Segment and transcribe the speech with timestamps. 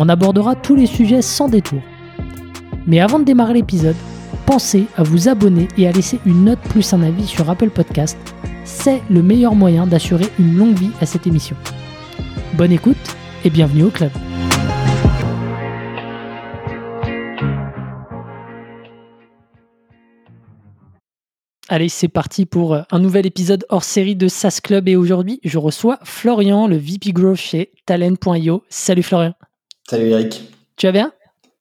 [0.00, 1.82] On abordera tous les sujets sans détour.
[2.86, 3.96] Mais avant de démarrer l'épisode,
[4.46, 8.16] pensez à vous abonner et à laisser une note plus un avis sur Apple Podcast.
[8.64, 11.56] C'est le meilleur moyen d'assurer une longue vie à cette émission.
[12.54, 12.96] Bonne écoute
[13.44, 14.12] et bienvenue au club.
[21.68, 25.58] Allez, c'est parti pour un nouvel épisode hors série de SAS Club et aujourd'hui, je
[25.58, 28.62] reçois Florian, le VP Growth chez Talent.io.
[28.70, 29.34] Salut Florian.
[29.90, 30.42] Salut Eric.
[30.76, 31.12] Tu vas bien?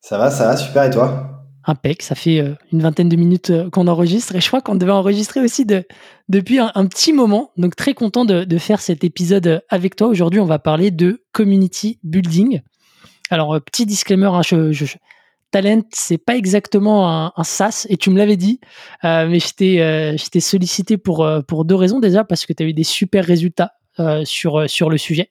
[0.01, 1.45] Ça va, ça va, super et toi?
[1.63, 4.75] Impec, ça fait euh, une vingtaine de minutes euh, qu'on enregistre et je crois qu'on
[4.75, 5.85] devait enregistrer aussi de,
[6.27, 7.51] depuis un, petit moment.
[7.55, 10.09] Donc très content de, faire cet épisode euh, avec toi.
[10.09, 12.59] Aujourd'hui, on va parler de community building.
[13.29, 14.97] Alors petit disclaimer, hein, je, je,
[15.51, 18.59] Talent, c'est pas exactement un, un, SaaS et tu me l'avais dit,
[19.03, 22.83] mais je t'ai sollicité pour, pour deux raisons déjà parce que tu as eu des
[22.83, 23.71] super résultats
[24.25, 25.29] sur, sur le sujet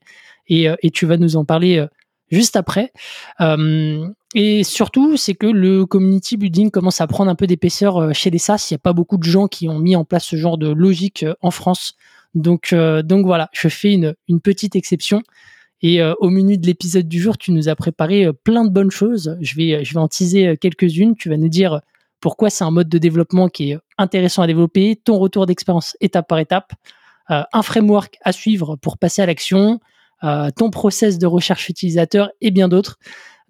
[0.49, 1.87] et, et tu vas nous en parler
[2.31, 2.93] juste après.
[3.41, 8.13] Euh, et surtout, c'est que le community building commence à prendre un peu d'épaisseur euh,
[8.13, 8.69] chez les SaaS.
[8.71, 10.69] Il n'y a pas beaucoup de gens qui ont mis en place ce genre de
[10.69, 11.95] logique euh, en France.
[12.35, 15.23] Donc, donc voilà, je fais une, petite exception.
[15.81, 19.39] Et au menu de l'épisode du jour, tu nous as préparé plein de bonnes choses.
[19.41, 21.17] Je vais, je vais en teaser quelques-unes.
[21.17, 21.81] Tu vas nous dire
[22.21, 26.29] pourquoi c'est un mode de développement qui est intéressant à développer, ton retour d'expérience étape
[26.29, 26.75] par étape,
[27.29, 29.81] un framework à suivre pour passer à l'action,
[30.23, 32.99] ton process de recherche utilisateur et bien d'autres.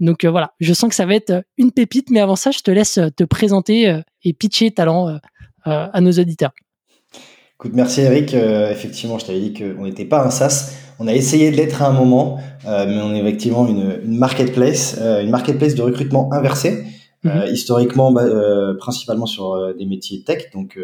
[0.01, 2.61] Donc euh, voilà, je sens que ça va être une pépite, mais avant ça, je
[2.61, 5.19] te laisse te présenter euh, et pitcher talent
[5.65, 6.53] à nos auditeurs.
[7.55, 8.35] Écoute, merci Eric.
[8.35, 10.77] effectivement, je t'avais dit qu'on n'était pas un SaaS.
[11.01, 15.31] On a essayé de l'être à un moment, mais on est effectivement une, marketplace, une
[15.31, 16.85] marketplace de recrutement inversé.
[17.25, 17.47] Mhm.
[17.51, 18.25] historiquement, bah,
[18.79, 20.79] principalement sur des métiers tech, donc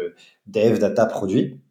[0.47, 1.61] dev, data, produit.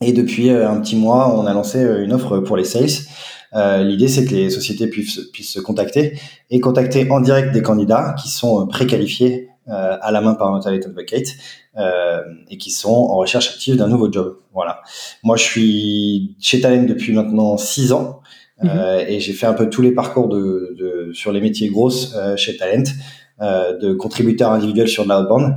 [0.00, 3.06] Et depuis un petit mois, on a lancé une offre pour les sales
[3.54, 6.18] euh, l'idée, c'est que les sociétés puissent, puissent se contacter
[6.50, 10.54] et contacter en direct des candidats qui sont euh, préqualifiés euh, à la main par
[10.54, 11.28] un talent advocate
[11.76, 14.38] euh, et qui sont en recherche active d'un nouveau job.
[14.52, 14.82] Voilà.
[15.22, 18.20] Moi, je suis chez Talent depuis maintenant six ans.
[18.62, 18.70] Mhm.
[18.74, 22.14] Euh, et j'ai fait un peu tous les parcours de, de sur les métiers grosses
[22.14, 22.84] euh, chez Talent,
[23.40, 25.56] euh, de contributeur individuel sur de l'outbound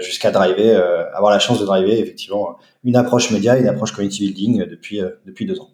[0.00, 0.82] jusqu'à driver,
[1.14, 5.44] avoir la chance de driver effectivement une approche média, une approche community building depuis depuis
[5.44, 5.68] deux ans.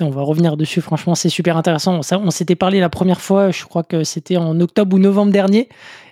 [0.00, 2.00] On va revenir dessus, franchement, c'est super intéressant.
[2.12, 5.68] on s'était parlé la première fois, je crois que c'était en octobre ou novembre dernier.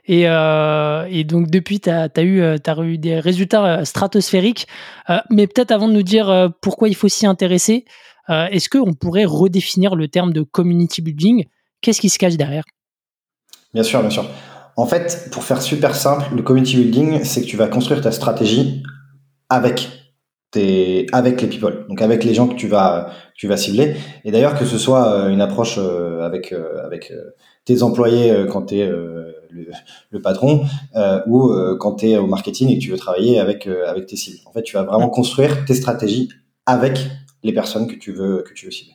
[0.07, 4.67] Et, euh, donc, depuis, tu as, eu, euh, eu des résultats euh, stratosphériques.
[5.31, 7.85] mais peut-être avant de nous dire pourquoi il faut s'y intéresser,
[8.29, 11.47] est-ce qu'on pourrait redéfinir le terme de community building?
[11.81, 12.65] Qu'est-ce qui se cache derrière?
[13.73, 14.27] Bien sûr, bien sûr.
[14.77, 18.13] En fait, pour faire super simple, le community building, c'est que tu vas construire ta
[18.13, 18.83] stratégie
[19.49, 20.00] avec
[20.51, 23.95] t'es avec les people, donc avec les gens que tu vas tu vas cibler.
[24.25, 27.13] Et d'ailleurs que ce soit euh, une approche euh, avec euh, avec
[27.65, 29.35] tes employés quand tu es le,
[30.11, 30.65] le, patron
[31.27, 34.39] ou quand tu es au marketing et que tu veux travailler avec avec tes cibles.
[34.47, 36.29] En fait, tu vas vraiment construire tes stratégies
[36.67, 36.99] avec
[37.43, 38.95] les personnes que tu veux que tu veux cibler.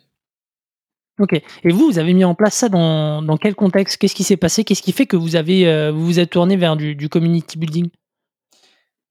[1.19, 1.33] Ok.
[1.33, 3.95] Et vous, vous avez mis en place ça dans, dans quel contexte?
[3.97, 4.66] Qu'est-ce qui s'est passé?
[4.66, 7.89] Qu'est-ce qui fait que vous avez vous vous êtes tourné vers du, du community building?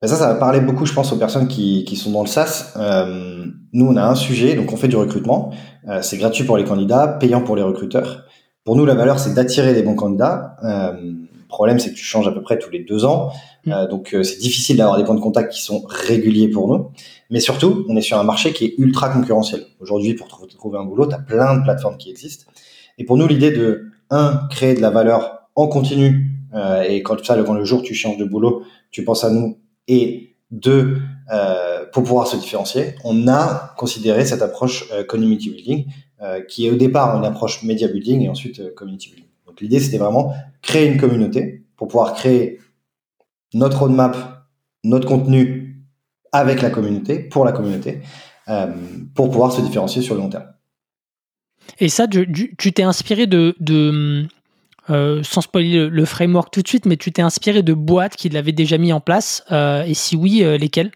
[0.04, 2.26] Ben ça, ça va parler beaucoup, je pense, aux personnes qui, qui sont dans le
[2.26, 2.75] SaaS.
[2.76, 5.50] Euh, nous, on a un sujet, donc on fait du recrutement.
[5.88, 8.26] Euh, c'est gratuit pour les candidats, payant pour les recruteurs.
[8.64, 10.56] Pour nous, la valeur, c'est d'attirer les bons candidats.
[10.62, 13.32] Euh, le problème, c'est que tu changes à peu près tous les deux ans.
[13.64, 13.87] Mm.
[13.88, 16.90] Donc, c'est difficile d'avoir des points de contact qui sont réguliers pour nous.
[17.31, 19.62] Mais surtout, on est sur un marché qui est ultra concurrentiel.
[19.81, 22.44] Aujourd'hui, pour trouver un boulot, tu as plein de plateformes qui existent.
[22.99, 26.31] Et pour nous, l'idée de, un, créer de la valeur en continu,
[26.87, 29.56] et quand ça, quand le jour tu changes de boulot, tu penses à nous
[29.88, 31.02] et deux,
[31.32, 35.86] euh, pour pouvoir se différencier, on a considéré cette approche euh, community building,
[36.22, 39.28] euh, qui est au départ une approche media building et ensuite community building.
[39.46, 42.60] Donc l'idée, c'était vraiment créer une communauté pour pouvoir créer
[43.52, 44.46] notre roadmap,
[44.84, 45.84] notre contenu
[46.32, 48.00] avec la communauté, pour la communauté,
[49.14, 50.46] pour pouvoir se différencier sur le long terme.
[51.78, 54.26] Et ça, tu t'es inspiré de, de
[54.90, 58.28] euh, sans spoiler le, framework tout de suite, mais tu t'es inspiré de boîtes qui
[58.28, 60.90] l'avaient déjà mis en place euh, Et si oui, euh, lesquelles?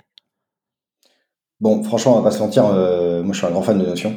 [1.61, 4.15] Bon, franchement, on va pas se mentir, moi je suis un grand fan de Notion.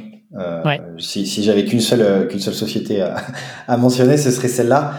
[1.00, 3.16] Si, si j'avais qu'une seule qu'une seule société à,
[3.68, 4.94] à, mentionner, ce serait celle-là,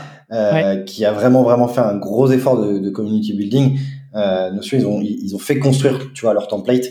[0.87, 3.79] qui a vraiment vraiment fait un gros effort de, de community building.
[4.15, 6.87] Notion, ils ont ils ont fait construire, tu vois, leur template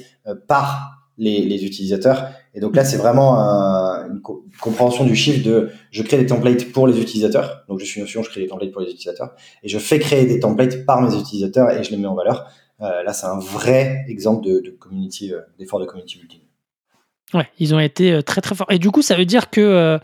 [0.48, 2.30] par les, les utilisateurs.
[2.54, 6.88] Et donc là, c'est vraiment une compréhension du chiffre de je crée des templates pour
[6.88, 7.64] les utilisateurs.
[7.68, 9.36] Donc je suis Notion, je crée des templates pour les utilisateurs.
[9.64, 12.52] Et je fais créer des templates par mes utilisateurs et je les mets en valeur.
[12.82, 16.42] Euh, là, c'est un vrai exemple de, de community, euh, d'effort de community building.
[17.34, 18.72] Ouais, ils ont été euh, très très forts.
[18.72, 20.00] Et du coup, ça veut dire que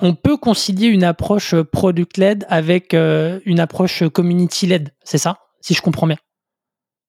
[0.00, 5.38] on peut concilier une approche product-led avec une approche community-led, c'est ça?
[5.60, 6.18] Si je comprends bien.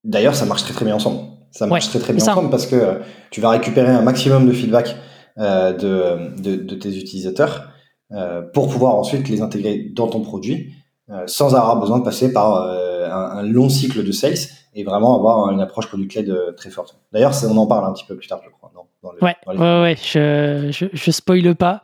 [0.04, 1.38] D'ailleurs, ça marche très très bien ensemble.
[1.51, 3.01] Ça marche très très bien ensemble parce que
[3.31, 4.96] tu vas récupérer un maximum de feedback
[5.38, 7.72] euh, de, de, de, tes utilisateurs
[8.12, 10.74] euh, pour pouvoir ensuite les intégrer dans ton produit
[11.10, 14.38] euh, sans avoir besoin de passer par un, un, long cycle de sales
[14.75, 17.00] et vraiment avoir une approche product-led très forte.
[17.13, 18.72] D'ailleurs, on en parle un petit peu plus tard, je crois.
[18.75, 19.60] Dans, dans le, ouais, dans les...
[19.60, 21.81] ouais, ouais, je, je, je spoile pas.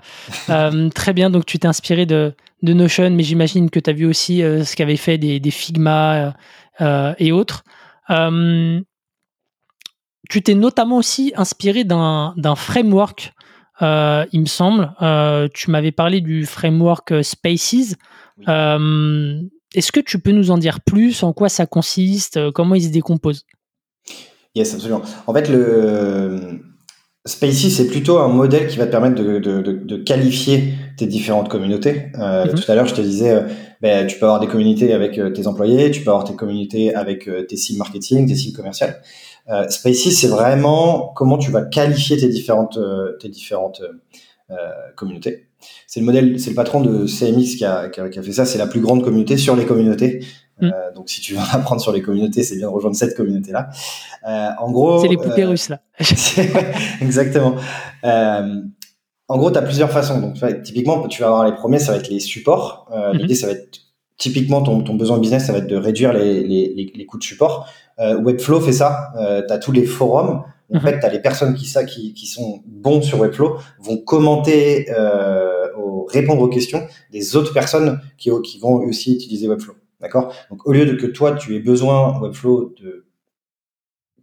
[0.93, 4.05] très bien, donc tu t'es inspiré de, de Notion, mais j'imagine que tu as vu
[4.05, 6.35] aussi ce qu'avaient fait des, des Figma
[7.17, 7.63] et autres.
[8.09, 8.81] Euh,
[10.29, 13.33] tu t'es notamment aussi inspiré d'un framework,
[13.81, 14.93] euh, il me semble.
[15.01, 17.95] Euh, tu m'avais parlé du framework euh, Spaces.
[18.47, 19.41] Euh,
[19.73, 21.23] est-ce que tu peux nous en dire plus?
[21.23, 22.51] En quoi ça consiste?
[22.51, 23.45] Comment il se décompose?
[24.55, 25.01] Yes, absolument.
[25.27, 26.61] En fait, le
[27.25, 31.07] Spaces, c'est plutôt un modèle qui va te permettre de, de, de, de qualifier tes
[31.07, 32.11] différentes communautés.
[32.17, 32.63] Euh, mm-hmm.
[32.63, 33.43] Tout à l'heure, je te disais,
[33.81, 37.29] ben, tu peux avoir des communautés avec tes employés, tu peux avoir tes communautés avec
[37.49, 39.01] tes cibles marketing, tes cibles commerciales.
[39.49, 43.81] Euh, Spaces, c'est vraiment comment tu vas qualifier tes différentes, euh, tes différentes
[44.49, 44.55] euh,
[44.95, 45.47] communautés.
[45.87, 48.31] C'est le modèle, c'est le patron de CMX qui a, qui a, qui a fait
[48.31, 48.45] ça.
[48.45, 50.21] C'est la plus grande communauté sur les communautés.
[50.59, 50.65] Mm.
[50.65, 53.69] Euh, donc, si tu veux apprendre sur les communautés, c'est bien de rejoindre cette communauté-là.
[54.27, 55.81] Euh, en gros, c'est les poupées euh, russes là.
[57.01, 57.55] exactement.
[58.03, 60.19] en gros, tu as plusieurs façons.
[60.19, 62.87] Donc, typiquement, tu vas avoir les premiers, ça va être les supports.
[62.91, 63.17] Mm-hmm.
[63.17, 63.79] L'idée, ça va être
[64.17, 67.17] typiquement ton, ton, besoin business, ça va être de réduire les, les, les, les coûts
[67.17, 67.67] de support.
[67.99, 69.11] Euh, Webflow fait ça.
[69.17, 70.43] Euh, tu as tous les forums.
[70.73, 70.81] En mhm.
[70.81, 74.87] fait, tu as les personnes qui, ça, qui, qui sont bons sur Webflow vont commenter,
[74.91, 75.67] euh,
[76.07, 79.75] répondre aux questions des autres personnes qui, qui vont aussi utiliser Webflow.
[80.01, 80.33] D'accord?
[80.49, 83.05] Donc, au lieu de que toi, tu aies besoin, Webflow, de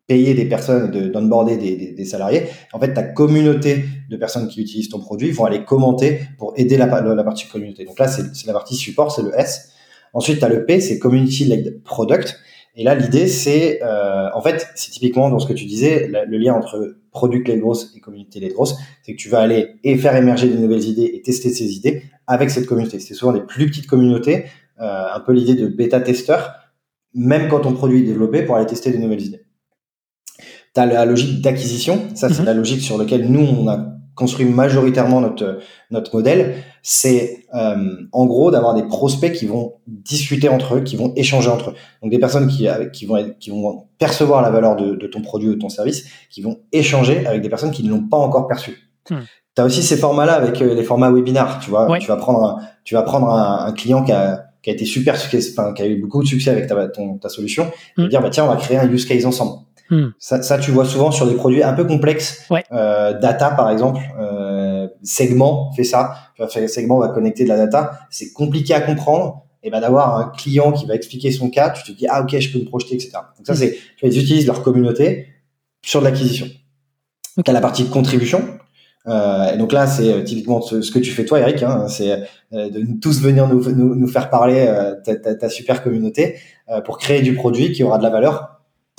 [0.09, 2.43] payer des personnes, de d'onboarder des, des, des, salariés,
[2.73, 6.77] en fait, ta communauté de personnes qui utilisent ton produit vont aller commenter pour aider
[6.77, 7.85] la, la partie communauté.
[7.85, 9.73] Donc là, c'est la partie support, c'est le S.
[10.12, 12.38] Ensuite, tu as le P, c'est Community Led Product.
[12.75, 16.38] Et là, l'idée, c'est, euh, en fait, c'est typiquement dans ce que tu disais, le
[16.38, 19.97] lien entre product led growth et communauté led growth, c'est que tu vas aller et
[19.99, 22.99] faire émerger de nouvelles idées et tester ces idées avec cette communauté.
[22.99, 24.47] C'est souvent des plus petites communautés,
[24.81, 26.55] euh, un peu l'idée de bêta-testeur,
[27.15, 29.43] même quand ton produit est développé, pour aller tester de nouvelles idées.
[30.75, 32.47] Tu as la logique d'acquisition, ça c'est mm-hmm.
[32.47, 35.61] la logique sur laquelle nous, on a construit majoritairement notre
[35.91, 40.97] notre modèle, c'est euh, en gros d'avoir des prospects qui vont discuter entre eux, qui
[40.97, 41.75] vont échanger entre eux.
[42.03, 45.23] Donc des personnes qui qui vont être, qui vont percevoir la valeur de, de, ton
[45.23, 48.19] produit ou de ton service, qui vont échanger avec des personnes qui ne l'ont pas
[48.19, 48.91] encore perçu.
[49.11, 49.20] Hmm.
[49.55, 51.99] Tu as aussi ces formats-là avec euh, les formats webinars, tu vois.
[51.99, 54.85] Tu vas prendre un, tu vas prendre un, un client qui a qui a été
[54.85, 58.08] super enfin, qui a eu beaucoup de succès avec ta, ton, ta solution, et hmm.
[58.08, 59.65] dire bah tiens on va créer un use case ensemble.
[59.93, 60.13] Hmm.
[60.19, 62.49] Ça, ça, tu vois souvent sur des produits un peu complexes.
[62.72, 66.15] Euh, data, par exemple, euh, segment fait ça.
[66.67, 67.99] Segment va connecter de la data.
[68.08, 69.43] C'est compliqué à comprendre.
[69.63, 72.37] Et ben d'avoir un client qui va expliquer son cas, tu te dis ah ok,
[72.37, 73.13] je peux me projeter, etc.
[73.37, 73.56] Donc ça hmm.
[73.56, 75.29] c'est, tu vois, ils utilisent leur communauté
[75.82, 76.46] sur de l'acquisition.
[77.37, 77.44] Okay.
[77.44, 78.43] Tu la partie contribution.
[79.08, 81.63] Euh, et donc là, c'est euh, typiquement ce, ce, que tu fais toi, Eric.
[81.63, 82.13] Hein, c'est
[82.53, 86.37] euh, de tous venir nous, nous, nous faire parler euh, ta, ta, ta, super communauté
[86.87, 88.52] pour créer du produit qui aura de la valeur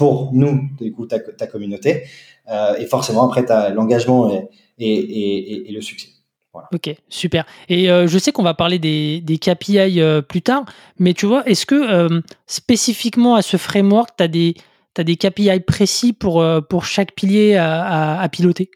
[0.03, 2.03] pour nous, du coup, ta, ta communauté.
[2.49, 6.09] Euh, et forcément, après, tu as l'engagement et, et, et, et, le succès.
[6.51, 6.67] Voilà.
[6.73, 7.45] Ok, super.
[7.69, 10.65] Et euh, je sais qu'on va parler des, des KPI euh, plus tard,
[10.99, 14.55] mais tu vois, est-ce que spécifiquement à ce framework, tu as des,
[14.97, 18.69] as des KPI précis pour, pour chaque pilier à, à, à, piloter?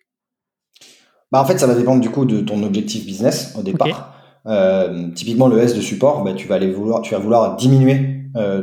[1.34, 4.14] Bah, En fait, ça va dépendre du coup de ton objectif business au départ.
[4.46, 5.14] Okay.
[5.14, 8.14] Typiquement, le S de support, bah, tu, vas aller vouloir, tu vas vouloir diminuer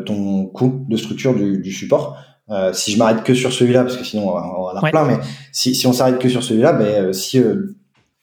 [0.06, 2.16] ton coût de structure du, du support.
[2.50, 4.68] Euh, si je m'arrête que sur celui-là, parce que sinon on va, on va en
[4.68, 4.90] avoir ouais.
[4.90, 5.16] plein, mais
[5.50, 7.74] si, si on s'arrête que sur celui-là, ben, euh, si euh,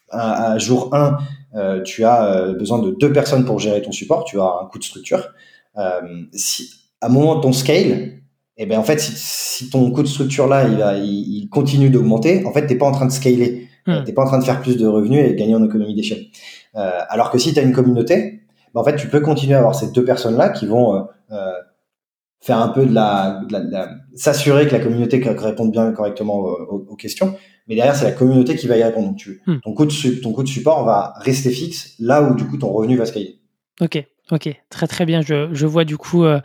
[0.10, 1.18] à, à, jour 1,
[1.56, 4.66] euh, tu as euh, besoin de deux personnes pour gérer ton support, tu as un
[4.68, 5.30] coût de structure.
[6.34, 6.70] si
[7.02, 7.88] à un moment de ton scale,
[8.58, 11.44] et eh ben en fait, si, si ton coût de structure là, il, va, il,
[11.44, 14.04] il continue d'augmenter, en fait, t'es pas en train de scaler, hmm.
[14.06, 16.26] t'es pas en train de faire plus de revenus et gagner en économie d'échelle.
[16.76, 18.42] alors que si tu as une communauté,
[18.76, 21.08] ben, en fait, tu peux continuer à avoir ces deux personnes là qui vont
[22.42, 23.42] faire un peu de la,
[24.16, 27.36] s'assurer que la communauté réponde bien correctement aux, questions.
[27.68, 29.10] Mais derrière, c'est la communauté qui va y répondre.
[29.10, 29.60] Donc, tu, hmm.
[29.64, 32.72] ton, coût de, ton coût de support va rester fixe là où du coup ton
[32.72, 33.40] revenu va scaler.
[33.80, 35.22] Ok, ok, très très bien.
[35.22, 36.40] Je, je vois du coup, euh,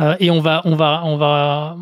[0.00, 1.76] euh, et on va, on va, on va,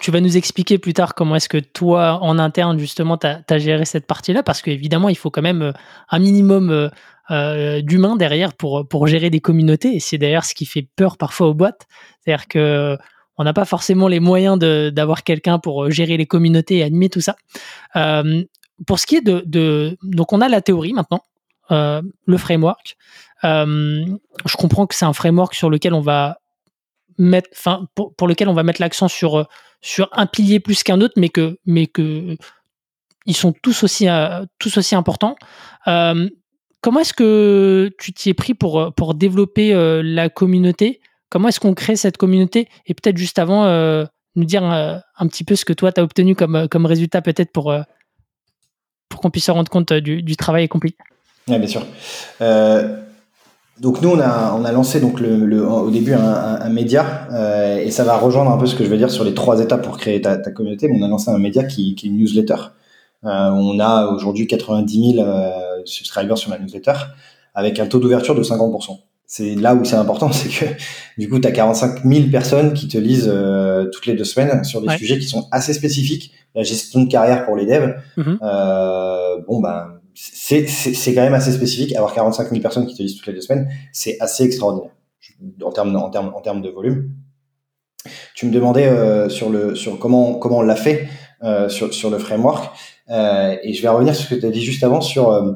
[0.00, 3.58] tu vas nous expliquer plus tard comment est-ce que toi, en interne, justement, tu as,
[3.58, 5.72] géré cette partie-là, parce qu'évidemment, il faut quand même euh,
[6.08, 6.90] un minimum
[7.30, 10.00] euh, d'humains derrière pour, pour gérer des communautés.
[10.00, 11.86] C'est d'ailleurs ce qui fait peur parfois aux boîtes.
[12.20, 12.96] C'est-à-dire que
[13.36, 17.20] on n'a pas forcément les moyens d'avoir quelqu'un pour gérer les communautés et animer tout
[17.20, 17.34] ça.
[18.86, 21.20] pour ce qui est de, de, Donc, on a la théorie maintenant,
[21.70, 22.96] le framework.
[23.42, 26.38] je comprends que c'est un framework sur lequel on va
[27.18, 29.48] mettre, enfin, pour, pour, lequel on va mettre l'accent sur
[29.80, 32.36] sur un pilier plus qu'un autre, mais que mais que
[33.26, 35.36] ils sont tous aussi euh, tous aussi importants.
[36.84, 41.00] Euh, comment est-ce que tu t'y es pris pour pour développer euh, la communauté?
[41.30, 42.68] Comment est-ce qu'on crée cette communauté?
[42.86, 43.66] Et peut-être juste avant,
[44.36, 47.52] nous dire un petit peu ce que toi tu as obtenu comme comme résultat peut-être
[47.52, 47.74] pour
[49.08, 50.94] pour qu'on puisse se rendre compte du, du travail accompli?
[51.48, 51.84] Oui, bien sûr.
[53.80, 57.90] Donc nous on a on a lancé donc le, au début un, média euh, et
[57.90, 59.98] ça va rejoindre un peu ce que je veux dire sur les trois étapes pour
[59.98, 60.88] créer ta, communauté.
[60.92, 62.54] On a lancé un média qui, qui est une newsletter.
[63.24, 66.94] Euh, on a aujourd'hui 90 000 euh, subscribers sur la newsletter
[67.54, 68.98] avec un taux d'ouverture de 50%.
[69.26, 70.66] C'est là où c'est important, c'est que
[71.18, 74.64] du coup tu as 45 000 personnes qui te lisent euh, toutes les deux semaines
[74.64, 76.32] sur des sujets qui sont assez spécifiques.
[76.54, 77.96] La gestion de carrière pour les devs.
[78.16, 78.38] Mm-hmm.
[78.42, 81.94] Euh, bon ben c'est quand même assez spécifique.
[81.96, 84.92] Avoir 45 000 personnes qui te lisent toutes les deux semaines, c'est assez extraordinaire
[85.62, 87.10] en termes, en termes, en termes de volume.
[88.34, 91.08] Tu me demandais euh, sur, le, sur comment, comment on l'a fait
[91.42, 92.70] euh, sur, sur le framework.
[93.10, 95.52] Euh, et je vais revenir sur ce que tu as dit juste avant sur euh,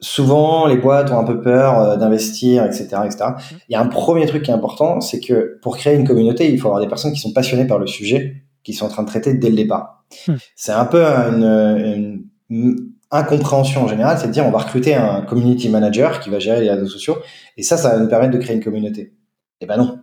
[0.00, 3.24] souvent les boîtes ont un peu peur euh, d'investir, etc., etc.
[3.68, 6.50] Il y a un premier truc qui est important, c'est que pour créer une communauté,
[6.52, 9.02] il faut avoir des personnes qui sont passionnées par le sujet qu'ils sont en train
[9.02, 10.04] de traiter dès le départ.
[10.26, 10.34] Hmm.
[10.54, 15.22] C'est un peu une, une incompréhension en général, c'est de dire on va recruter un
[15.22, 17.16] community manager qui va gérer les réseaux sociaux
[17.56, 19.14] et ça, ça va nous permettre de créer une communauté.
[19.60, 19.98] Eh ben non.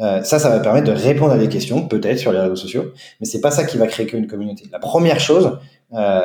[0.00, 2.92] Euh, ça, ça va permettre de répondre à des questions, peut-être sur les réseaux sociaux,
[3.20, 4.64] mais c'est pas ça qui va créer une communauté.
[4.72, 5.58] La première chose,
[5.92, 6.20] euh,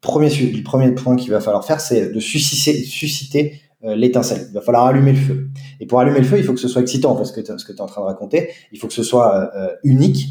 [0.00, 4.46] premier, le premier point qu'il va falloir faire, c'est de susciter, susciter euh, l'étincelle.
[4.50, 5.48] Il va falloir allumer le feu.
[5.80, 7.72] Et pour allumer le feu, il faut que ce soit excitant, parce que ce que
[7.72, 10.26] tu es en train de raconter, il faut que ce soit euh, unique,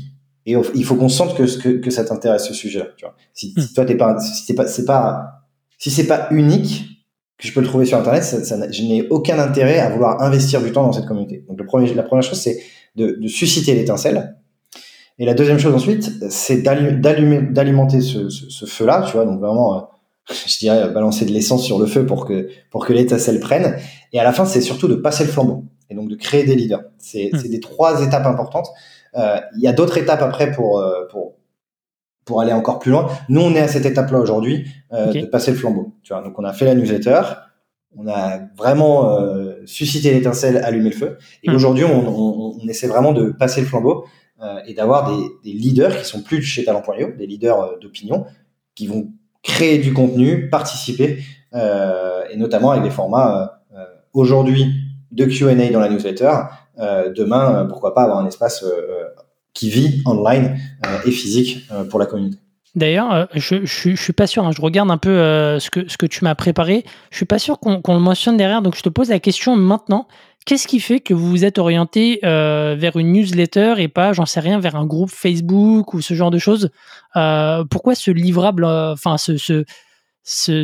[0.45, 2.87] et il faut qu'on sente que, que, que ça t'intéresse ce sujet-là.
[3.33, 3.73] Si, si, hmm.
[3.75, 5.43] toi t'es pas, si c'est pas, c'est pas,
[5.77, 6.85] si c'est pas unique,
[7.37, 10.21] que je peux le trouver sur internet, ça, ça, je n'ai aucun intérêt à vouloir
[10.21, 11.45] investir du temps dans cette communauté.
[11.47, 12.59] Donc le premier, la première chose, c'est
[12.95, 14.37] de, de susciter l'étincelle.
[15.19, 19.25] Et la deuxième chose ensuite, c'est d'allumer, d'alimenter ce, ce, ce feu-là, tu vois.
[19.25, 19.81] Donc vraiment, euh,
[20.47, 23.77] je dirais balancer de l'essence sur le feu pour que pour que l'étincelle prenne.
[24.13, 26.55] Et à la fin, c'est surtout de passer le flambeau et donc de créer des
[26.55, 26.83] leaders.
[26.97, 27.49] C'est hmm.
[27.49, 28.67] des trois étapes importantes.
[29.15, 31.35] Euh, il y a d'autres étapes après pour, euh, pour,
[32.25, 33.07] pour aller encore plus loin.
[33.29, 35.93] Nous, on est à cette étape-là aujourd'hui euh, de passer le flambeau.
[36.03, 37.21] Tu vois, donc on a fait la newsletter,
[37.95, 39.17] on a vraiment
[39.65, 41.17] suscité l'étincelle, allumé le feu.
[41.43, 41.55] Et hmm.
[41.55, 44.05] aujourd'hui, on, on, on, essaie vraiment de passer le flambeau
[44.65, 45.09] et d'avoir
[45.43, 48.25] des, leaders qui sont plus chez Talent.io, des leaders d'opinion,
[48.75, 53.63] qui vont créer du contenu, participer, et notamment avec des formats
[54.13, 54.67] aujourd'hui
[55.11, 56.31] de Q&A dans la newsletter,
[56.79, 59.05] euh, demain, euh, pourquoi pas avoir un espace euh,
[59.53, 60.59] qui vit online
[61.05, 62.37] et physique pour la communauté.
[62.75, 65.09] D'ailleurs, je, je, suis pas sûr, hein, je regarde un peu
[65.59, 68.61] ce, que, ce que tu m'as préparé, je suis pas sûr qu'on le mentionne derrière,
[68.61, 70.07] donc je te pose la question maintenant.
[70.47, 74.39] Qu'est-ce qui fait que vous vous êtes orienté vers une newsletter et pas, j'en sais
[74.39, 76.71] rien, vers un groupe Facebook ou ce genre de choses?
[77.13, 79.63] Pourquoi ce livrable, enfin, ce,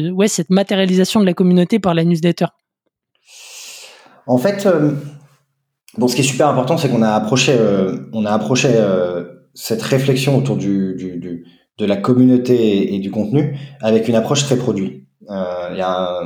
[0.10, 2.46] ouais, cette matérialisation de la communauté par la newsletter?
[4.26, 4.66] En fait,
[5.98, 9.26] Bon, ce qui est super important, c'est qu'on a approché, euh, on a approché euh,
[9.54, 11.44] cette réflexion autour du,
[11.78, 15.08] de la communauté et, du contenu avec une approche très produit.
[15.30, 16.22] Euh, y a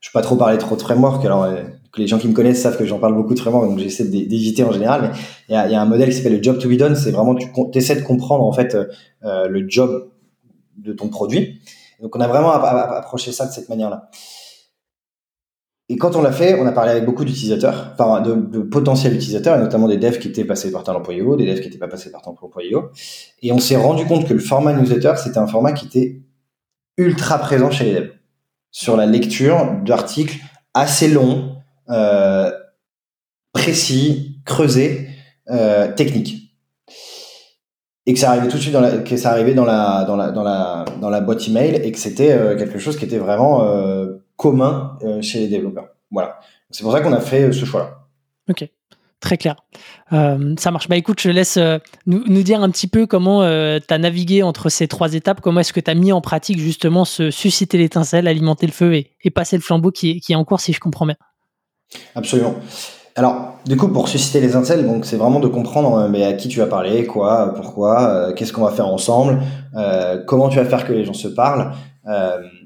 [0.00, 1.62] je ne vais pas trop parler trop de framework, alors euh,
[1.96, 4.62] les gens qui me connaissent savent que j'en parle beaucoup de framework, donc j'essaie d'éviter
[4.62, 5.10] en général.
[5.48, 6.94] Mais il y a, un modèle qui s'appelle le job to be done.
[6.94, 8.76] C'est vraiment tu essaies de comprendre en fait
[9.22, 10.10] le job
[10.76, 11.60] de ton produit.
[12.00, 14.08] Donc on a vraiment approché ça de cette manière-là.
[15.90, 19.60] Et quand on l'a fait, on a parlé avec beaucoup d'utilisateurs, de, potentiels utilisateurs, et
[19.60, 22.22] notamment des devs qui étaient passés par Talent.io, des devs qui n'étaient pas passés par
[22.22, 22.90] Talent.io.
[23.42, 26.22] Et on s'est rendu compte que le format newsletter, c'était un format qui était
[26.96, 28.12] ultra présent chez les devs.
[28.70, 30.38] Sur la lecture d'articles
[30.74, 31.49] assez longs,
[31.90, 32.50] euh,
[33.52, 35.08] précis, creusés,
[35.50, 36.54] euh, techniques.
[38.06, 41.48] Et que ça arrivait tout de suite dans la, que ça arrivait dans la, boîte
[41.48, 43.66] email et que c'était euh, quelque chose qui était vraiment
[44.36, 45.88] commun chez les développeurs.
[46.10, 46.40] Voilà.
[46.70, 47.98] C'est pour ça qu'on a fait ce choix-là.
[48.48, 48.68] Ok.
[49.20, 49.56] Très clair.
[50.10, 50.88] Ça marche.
[50.88, 51.58] Bah écoute, je laisse
[52.06, 55.60] nous, dire un petit peu comment euh, tu as navigué entre ces trois étapes, comment
[55.60, 59.30] est-ce que tu as mis en pratique justement ce susciter l'étincelle, alimenter le feu et,
[59.30, 61.16] passer le flambeau qui qui est, en cours, si je comprends bien.
[62.14, 62.54] Absolument.
[63.16, 66.48] Alors, du coup, pour susciter les incels, donc c'est vraiment de comprendre mais à qui
[66.48, 69.40] tu vas parler, quoi, pourquoi, qu'est-ce qu'on va faire ensemble,
[70.26, 71.72] comment tu vas faire que les gens se parlent.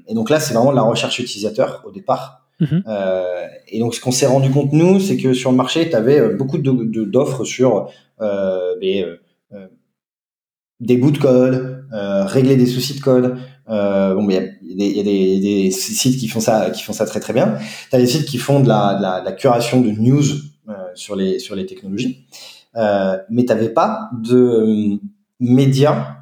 [0.07, 2.45] et donc là, c'est vraiment de la recherche utilisateur au départ.
[2.61, 5.95] Euh, et donc, ce qu'on s'est rendu compte, nous, c'est que sur le marché, tu
[5.95, 7.89] avais euh, beaucoup d'offres sur
[8.21, 9.05] euh, des,
[9.53, 9.67] euh,
[10.79, 13.37] des bouts de code, régler des soucis de code.
[13.67, 17.33] bon, il y a, des, des, sites qui font ça, qui font ça très très
[17.33, 17.57] bien.
[17.89, 20.23] Tu as des sites qui font de la, de la, de la curation de news
[20.95, 22.25] sur les sur les technologies,
[22.75, 24.99] mais tu pas de
[25.39, 26.17] médias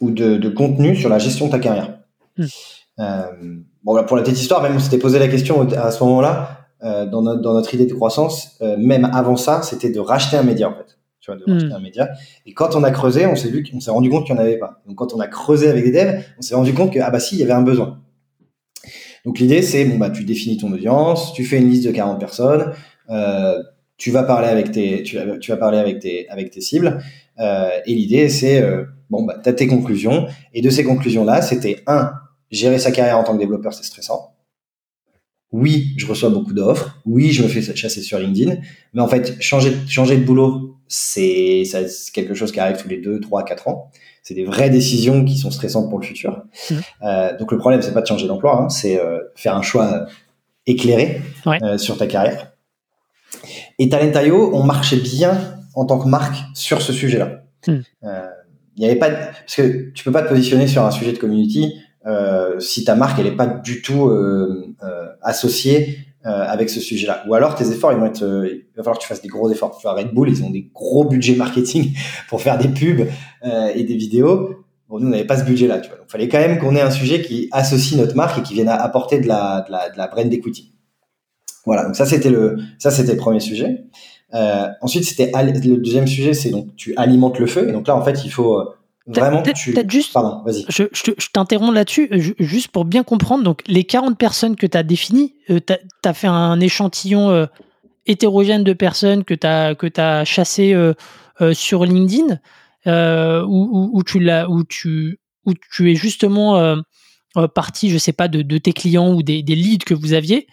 [0.00, 1.98] ou de, de contenu sur la gestion de ta carrière.
[2.36, 3.62] Hmm.
[3.82, 7.06] Bon, pour la petite histoire, même on s'était posé la question à ce moment-là, euh,
[7.06, 10.42] dans, notre, dans, notre, idée de croissance, euh, même avant ça, c'était de racheter un
[10.42, 10.98] média en fait.
[11.20, 11.72] Tu vois, de racheter hmm.
[11.72, 12.10] un média.
[12.46, 14.42] Et quand on a creusé, on s'est vu qu'on s'est rendu compte qu'il n'y en
[14.42, 14.82] avait pas.
[14.86, 17.20] Donc quand on a creusé avec des devs, on s'est rendu compte que ah bah
[17.20, 18.00] si, il y avait un besoin.
[19.26, 22.18] Donc l'idée c'est bon bah tu définis ton audience, tu fais une liste de 40
[22.18, 22.72] personnes,
[23.10, 23.62] euh,
[23.98, 27.02] tu vas parler avec tes tu vas, tu vas parler avec tes avec tes cibles
[27.38, 31.24] euh, et l'idée c'est euh, bon bah tu as tes conclusions et de ces conclusions
[31.24, 32.14] là, c'était un
[32.50, 34.34] gérer sa carrière en tant que développeur, c'est stressant.
[35.52, 37.00] Oui, je reçois beaucoup d'offres.
[37.06, 38.56] Oui, je me fais chasser sur LinkedIn.
[38.94, 41.62] Mais en fait, changer, changer de boulot, c'est
[42.12, 43.90] quelque chose qui arrive tous les 2, 3, 4 ans.
[44.22, 46.42] C'est des vraies décisions qui sont stressantes pour le futur.
[46.70, 46.74] Mmh.
[47.02, 50.06] Euh, donc le problème, c'est pas de changer d'emploi, hein, c'est euh, faire un choix
[50.66, 52.52] éclairé euh, sur ta carrière.
[53.78, 57.44] Et Talent.io, on marchait bien en tant que marque sur ce sujet-là.
[57.66, 57.78] Mmh.
[58.76, 61.18] Il n'y avait pas parce que tu peux pas te positionner sur un sujet de
[61.18, 61.74] community
[62.06, 64.74] euh, si ta marque elle est pas du tout euh,
[66.26, 67.24] euh, avec ce sujet-là.
[67.28, 69.50] Ou alors tes efforts ils vont être, il va falloir que tu fasses des gros
[69.50, 69.76] efforts.
[69.78, 71.94] Tu vois, Red Bull ils ont des gros budgets marketing
[72.28, 73.06] pour faire des pubs
[73.74, 74.64] et des vidéos.
[74.88, 75.98] Bon, nous, on n'avait pas ce budget-là, tu vois.
[75.98, 78.68] Donc, fallait quand même qu'on ait un sujet qui associe notre marque et qui vienne
[78.68, 80.74] apporter de la, de la, de la brand equity.
[81.64, 81.84] Voilà.
[81.84, 83.84] Donc, ça, c'était le, ça, c'était le premier sujet.
[84.34, 87.68] Euh, ensuite, c'était le deuxième sujet, c'est donc tu alimentes le feu.
[87.68, 88.68] Et donc là, en fait, il faut
[89.14, 89.74] Vraiment, tu...
[89.88, 90.64] juste, Pardon, vas-y.
[90.68, 93.42] Je, je, t'interromps là-dessus, euh, juste pour bien comprendre.
[93.42, 95.74] Donc, les 40 personnes que tu as définies, euh, tu
[96.08, 97.46] as, fait un échantillon euh,
[98.06, 100.74] hétérogène de personnes que tu as, que as chassé
[101.52, 102.38] sur LinkedIn,
[102.86, 106.76] où, où, tu où, tu, où tu es justement
[107.54, 110.46] parti, je sais pas, de, de, tes clients ou des, des leads que vous aviez.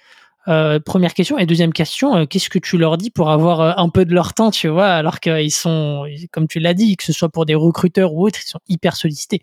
[0.48, 1.38] Euh, première question.
[1.38, 4.14] Et deuxième question, euh, qu'est-ce que tu leur dis pour avoir euh, un peu de
[4.14, 7.46] leur temps, tu vois, alors qu'ils sont, comme tu l'as dit, que ce soit pour
[7.46, 9.42] des recruteurs ou autres, ils sont hyper sollicités.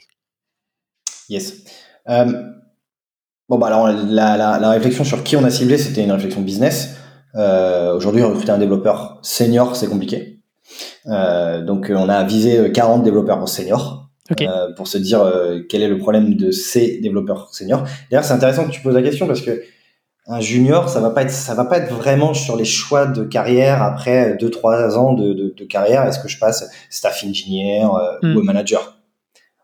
[1.28, 1.64] Yes.
[2.06, 6.40] bon, bah alors, la, la, la, réflexion sur qui on a ciblé, c'était une réflexion
[6.40, 6.96] business.
[7.34, 10.40] Aujourd'hui, recruter un développeur senior, c'est compliqué.
[11.06, 14.10] donc, on a visé 40 développeurs seniors.
[14.76, 15.20] pour se dire
[15.68, 17.84] quel est le problème de ces développeurs seniors.
[18.10, 19.62] D'ailleurs, c'est intéressant que tu poses la question parce que
[20.26, 23.24] un junior, ça va pas être, ça va pas être vraiment sur les choix de
[23.24, 26.04] carrière après deux trois ans de, de, de carrière.
[26.06, 28.44] Est-ce que je passe staff engineer euh, ou hmm.
[28.44, 28.98] manager?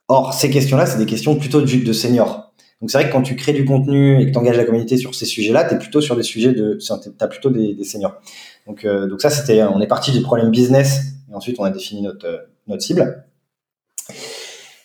[0.09, 2.53] Or, ces questions-là, c'est des questions plutôt de, de senior.
[2.81, 4.97] Donc c'est vrai que quand tu crées du contenu et que tu engages la communauté
[4.97, 6.79] sur ces sujets-là, tu es plutôt sur des sujets de,
[7.19, 8.21] t'as plutôt des, des seniors.
[8.67, 11.71] Donc euh, donc ça c'était, on est parti du problème business et ensuite on a
[11.71, 13.25] défini notre notre cible.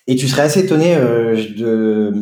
[0.07, 2.13] Et tu serais assez étonné euh, de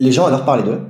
[0.00, 0.80] les gens adorent parler d'eux.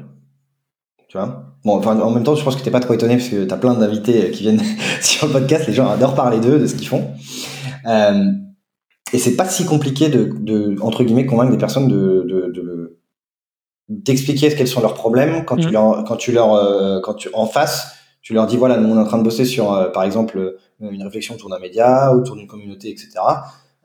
[1.08, 1.54] Tu vois?
[1.64, 3.54] Bon, enfin, en même temps, je pense que t'es pas trop étonné parce que tu
[3.54, 4.62] as plein d'invités qui viennent
[5.00, 5.66] sur le podcast.
[5.66, 7.10] Les gens adorent parler d'eux, de ce qu'ils font.
[7.86, 8.32] Euh,
[9.12, 12.98] et c'est pas si compliqué de, de, entre guillemets, convaincre des personnes de, de,
[13.88, 15.72] d'expliquer quels sont leurs problèmes quand tu mmh.
[15.72, 18.96] leur, quand tu leur, euh, quand tu en face, tu leur dis voilà, nous on
[18.96, 22.36] est en train de bosser sur, euh, par exemple, une réflexion autour d'un média, autour
[22.36, 23.10] d'une communauté, etc.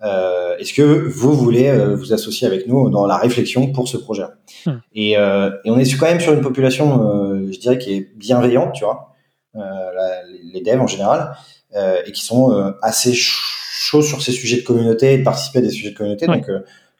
[0.02, 3.98] Euh, Est-ce que vous voulez euh, vous associer avec nous dans la réflexion pour ce
[3.98, 4.24] projet
[4.66, 4.78] hmm.
[4.94, 8.12] et, euh, et, on est quand même sur une population, euh, je dirais, qui est
[8.16, 9.16] bienveillante, tu vois,
[9.54, 11.36] la, les devs en général,
[11.76, 15.70] et qui sont assez chauds sur ces sujets de communauté et de participer à des
[15.70, 16.28] sujets de communauté.
[16.28, 16.46] Donc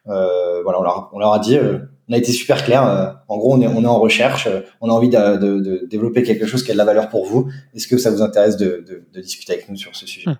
[0.04, 3.22] voilà, on leur, on leur, a dit, on a été super clair.
[3.28, 4.46] en gros, on est, on est en recherche,
[4.80, 7.24] on a envie de, de, de, développer quelque chose qui a de la valeur pour
[7.24, 7.50] vous.
[7.74, 8.84] Est-ce que ça vous intéresse de,
[9.14, 10.28] de, discuter avec nous sur ce sujet?
[10.28, 10.36] Hmm.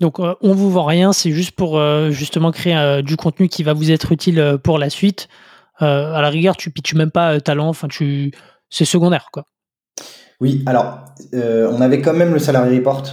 [0.00, 3.48] Donc euh, on vous vend rien, c'est juste pour euh, justement créer euh, du contenu
[3.48, 5.28] qui va vous être utile pour la suite.
[5.78, 8.32] à la rigueur, tu pitches même pas talent, enfin tu,
[8.70, 9.44] c'est secondaire quoi.
[10.40, 13.04] Oui, alors on avait quand même le salary report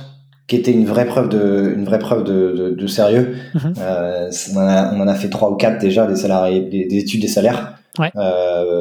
[0.47, 3.37] qui était une vraie preuve de, une vraie preuve de, sérieux.
[3.55, 7.77] On, en a, fait trois ou quatre déjà des salariés, des, études des salaires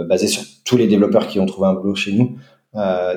[0.08, 2.38] basées sur tous les développeurs qui ont trouvé un boulot chez nous.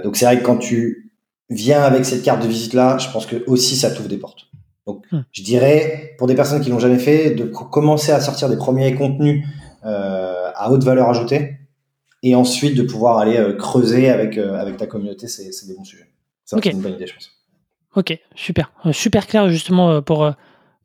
[0.03, 1.13] donc c'est vrai que quand tu
[1.49, 4.47] vient avec cette carte de visite là, je pense que aussi ça t'ouvre des portes.
[4.85, 8.49] Donc, je dirais pour des personnes qui l'ont jamais fait, de co- commencer à sortir
[8.49, 9.45] des premiers contenus
[9.85, 11.57] euh, à haute valeur ajoutée,
[12.21, 15.85] et ensuite de pouvoir aller euh, creuser avec euh, avec ta communauté, c'est des bons
[15.85, 16.09] sujets.
[16.45, 17.31] C'est une bonne idée, je pense.
[17.95, 18.71] Ok, super.
[18.91, 20.29] Super clair justement pour,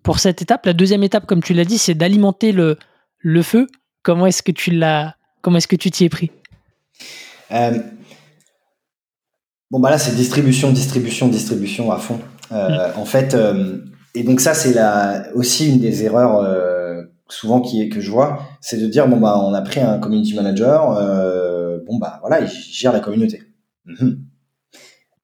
[0.03, 0.67] pour cette étape.
[0.67, 2.77] La deuxième étape, comme tu l'as dit, c'est d'alimenter le,
[3.19, 3.67] le feu.
[4.03, 6.31] Comment est-ce que tu l'as Comment est-ce que tu t'y es pris?
[9.71, 12.21] Bon, bah là, c'est distribution, distribution, distribution à fond.
[12.53, 13.79] Euh, En fait, euh,
[14.15, 18.11] et donc ça, c'est la, aussi une des erreurs euh, souvent qui est, que je
[18.11, 20.95] vois, c'est de dire, bon, bah, on a pris un community manager,
[21.87, 23.43] bon, bah voilà, il gère la communauté.
[23.85, 24.25] Mhm.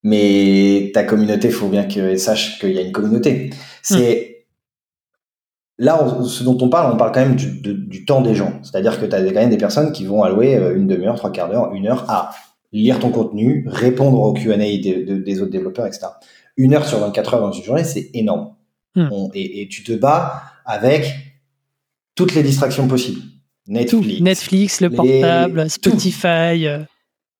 [0.02, 3.50] Mais ta communauté, il faut bien qu'elle sache qu'il y a une communauté.
[3.82, 4.46] C'est
[5.78, 8.34] là, on- ce dont on parle, on parle quand même du, de- du temps des
[8.34, 8.52] gens.
[8.62, 11.48] C'est-à-dire que tu as quand même des personnes qui vont allouer une demi-heure, trois quarts
[11.48, 12.30] d'heure, une heure à
[12.72, 16.06] lire ton contenu, répondre aux Q&A des, de- des autres développeurs, etc.
[16.56, 18.54] Une heure sur 24 heures dans une journée, c'est énorme.
[18.94, 19.08] Hmm.
[19.10, 21.06] On- et, et tu te bats avec
[22.14, 23.20] toutes les distractions possibles.
[23.20, 23.72] Tout.
[23.72, 24.20] Netflix.
[24.20, 25.70] Netflix, le les- portable.
[25.70, 26.66] Spotify.
[26.66, 26.78] euh,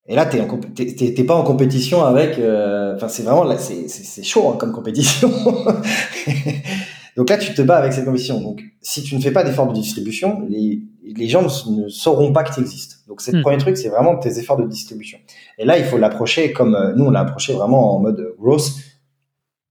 [0.07, 2.39] Et là, t'es comp- t'es- pas en compétition avec.
[2.39, 5.31] euh, Enfin, c'est vraiment là, c'est chaud hein, comme compétition.
[7.17, 8.41] Donc là, tu te bats avec cette compétition.
[8.41, 12.33] Donc, si tu ne fais pas d'efforts de distribution, les, les gens ne, ne sauront
[12.33, 13.05] pas que tu existes.
[13.07, 13.43] Donc, c'est le Hmm.
[13.43, 15.19] premier truc, c'est vraiment tes efforts de distribution.
[15.59, 18.71] Et là, il faut l'approcher comme euh, nous, on l'a approché vraiment en mode growth,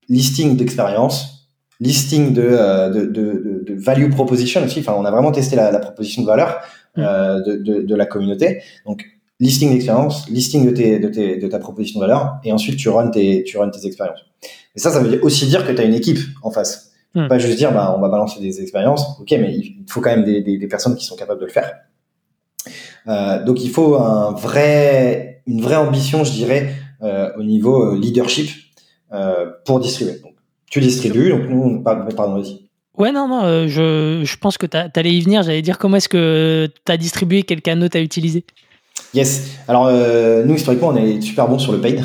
[0.08, 1.48] listing d'expérience,
[1.80, 4.80] listing de, euh, de, de, de- value proposition aussi.
[4.80, 6.60] Enfin, on a vraiment testé la, la proposition de valeur
[6.98, 8.62] euh, de, de, de la communauté.
[8.86, 9.04] Donc,
[9.40, 12.88] listing d'expérience, listing de, tes, de, tes, de ta proposition de valeur, et ensuite tu
[12.88, 14.20] runs tes, tu runs tes expériences.
[14.76, 16.92] Et ça, ça veut aussi dire que tu as une équipe en face.
[17.14, 17.28] Hmm.
[17.28, 20.24] Pas juste dire, bah, on va balancer des expériences, ok, mais il faut quand même
[20.24, 21.72] des, des, des personnes qui sont capables de le faire.
[23.06, 27.98] Euh, donc il faut un vrai, une vraie ambition, je dirais, euh, au niveau euh,
[27.98, 28.50] leadership
[29.14, 30.18] euh, pour distribuer.
[30.22, 30.34] Donc,
[30.70, 32.60] tu distribues, donc nous, on, pardon, pardon, vas-y.
[32.98, 35.42] Ouais, non, non, euh, je, je pense que tu allais y venir.
[35.42, 38.44] J'allais dire comment est-ce que tu as distribué, quel canot tu as utilisé?
[39.12, 39.58] Yes.
[39.68, 42.00] Alors euh, nous historiquement on est super bons sur le paid.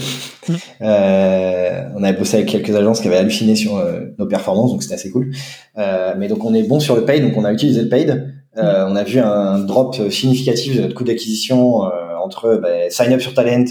[0.48, 0.56] Mm.
[0.82, 4.82] Euh, on avait bossé avec quelques agences qui avaient halluciné sur euh, nos performances, donc
[4.82, 5.32] c'était assez cool.
[5.78, 8.34] Mais donc on est bon sur le paid, donc on a utilisé le paid.
[8.58, 11.82] Euh, On a vu un drop significatif de notre coût d'acquisition
[12.24, 13.66] entre bah, sign up sur Talent,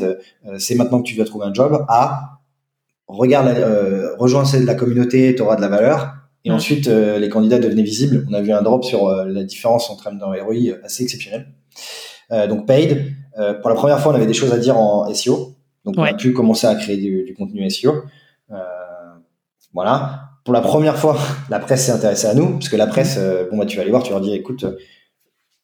[0.59, 2.38] c'est maintenant que tu dois trouver un job, à
[3.09, 6.15] regarde, euh, rejoins celle de la communauté, tu auras de la valeur.
[6.45, 8.27] Et ensuite, euh, les candidats devenaient visibles.
[8.31, 11.49] On a vu un drop sur euh, la différence entre dans ROI assez exceptionnel.
[12.49, 13.15] Donc paid.
[13.63, 15.55] Pour la première fois, on avait des choses à dire en SEO.
[15.85, 18.03] Donc on a pu commencer à créer du, du contenu SEO.
[19.73, 20.23] Voilà.
[20.45, 21.17] Pour la première fois,
[21.51, 23.19] la presse s'est intéressée à nous, parce que la presse,
[23.51, 24.65] bon bah tu vas aller voir, tu leur dis, écoute,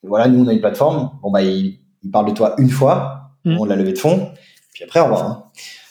[0.02, 1.11] voilà, nous on a une plateforme.
[1.22, 3.59] Bon bah ils, ils parlent de toi une fois, Mm.
[3.61, 4.30] on l'a levé de fonds,
[4.72, 5.22] puis après au revoir.
[5.26, 5.44] hein.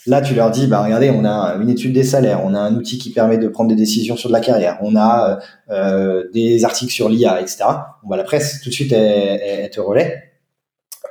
[0.06, 2.76] Là, tu leur dis, bah regardez, on a une étude des salaires, on a un
[2.76, 5.40] outil qui permet de prendre des décisions sur de la carrière, on a
[5.70, 7.64] euh, des articles sur l'IA, etc.
[8.04, 10.24] Bon, bah, la presse, tout de suite, elle, elle- te relaie.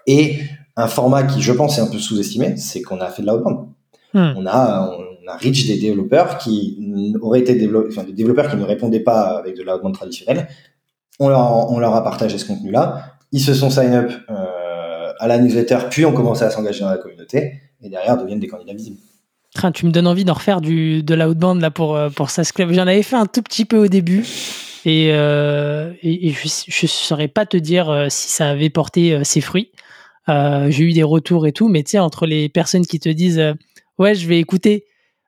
[0.06, 0.40] Et
[0.76, 3.68] un format qui, je pense, est un peu sous-estimé, c'est qu'on a fait de l'outbound.
[4.12, 4.34] Hmm.
[4.36, 6.78] On a, on a reach des développeurs qui
[7.22, 10.48] auraient été développeurs, enfin, des développeurs qui ne répondaient pas avec de l'outbound traditionnel.
[11.18, 13.16] On leur, on leur a partagé ce contenu-là.
[13.32, 16.90] Ils se sont sign up euh, à la newsletter, puis ont commencé à s'engager dans
[16.90, 18.98] la communauté, et derrière deviennent des candidats visibles.
[19.54, 22.52] Train, tu me donnes envie d'en refaire du, de l'outbound là pour, euh, pour SAS
[22.52, 22.72] Club.
[22.72, 24.24] J'en avais fait un tout petit peu au début.
[24.84, 29.40] Et, euh, et, je ne saurais pas te dire euh, si ça avait porté ses
[29.40, 29.70] fruits.
[30.26, 33.42] J'ai eu des retours et tout, mais tu sais, entre les personnes qui te disent
[33.98, 34.86] Ouais, je vais écouter,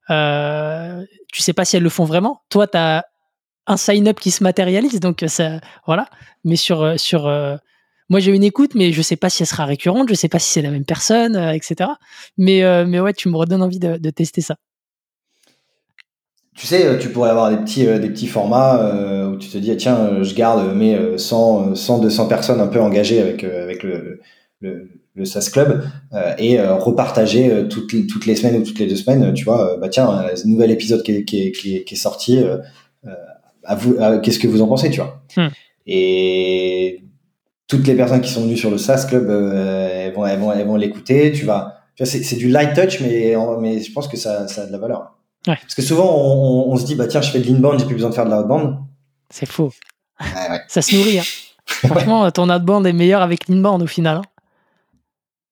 [0.09, 2.43] tu sais pas si elles le font vraiment.
[2.49, 3.05] Toi, tu as
[3.67, 6.09] un sign-up qui se matérialise, donc ça, voilà.
[6.45, 6.99] Mais sur.
[6.99, 7.29] sur
[8.11, 10.39] moi, j'ai une écoute, mais je sais pas si elle sera récurrente, je sais pas
[10.39, 11.91] si c'est la même personne, euh, etc.
[12.37, 14.57] Mais, euh, mais ouais, tu me redonnes envie de, de tester ça.
[16.57, 19.49] Tu sais, euh, tu pourrais avoir des petits, euh, des petits formats euh, où tu
[19.49, 22.81] te dis, ah, tiens, je garde mes euh, 100, euh, 100, 200 personnes un peu
[22.81, 24.21] engagées avec, euh, avec le,
[24.61, 28.65] le, le SAS Club euh, et euh, repartager euh, toutes, les- toutes les semaines ou
[28.65, 31.53] toutes les deux semaines, tu vois, bah tiens, un nouvel épisode qui est, qui est,
[31.53, 32.39] qui est, qui est sorti,
[33.65, 35.49] à vous, à- qu'est-ce que vous en pensez, tu vois Hmm.
[35.87, 36.74] Et
[37.77, 40.53] toutes les personnes qui sont venues sur le SAS Club, euh, elles vont, elles vont,
[40.53, 41.81] elles vont l'écouter, tu vas...
[42.03, 45.15] C'est du light touch, mais, mais je pense que ça, ça a de la valeur.
[45.47, 45.57] Ouais.
[45.61, 47.87] Parce que souvent, on, on- on se dit, bah tiens, je fais de l'inbound, j'ai
[47.87, 48.79] plus besoin de faire de l'outbound.
[49.31, 49.71] C'est faux.
[50.21, 50.61] Ouais, ouais.
[50.67, 51.21] Ça se nourrit.
[51.21, 51.23] hein.
[51.67, 54.17] Franchement, ton outbound est meilleur avec l'inbound au final.
[54.17, 54.23] hein.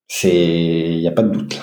[0.09, 0.31] C'est,
[0.95, 1.57] il n'y a pas de doute.
[1.57, 1.63] là.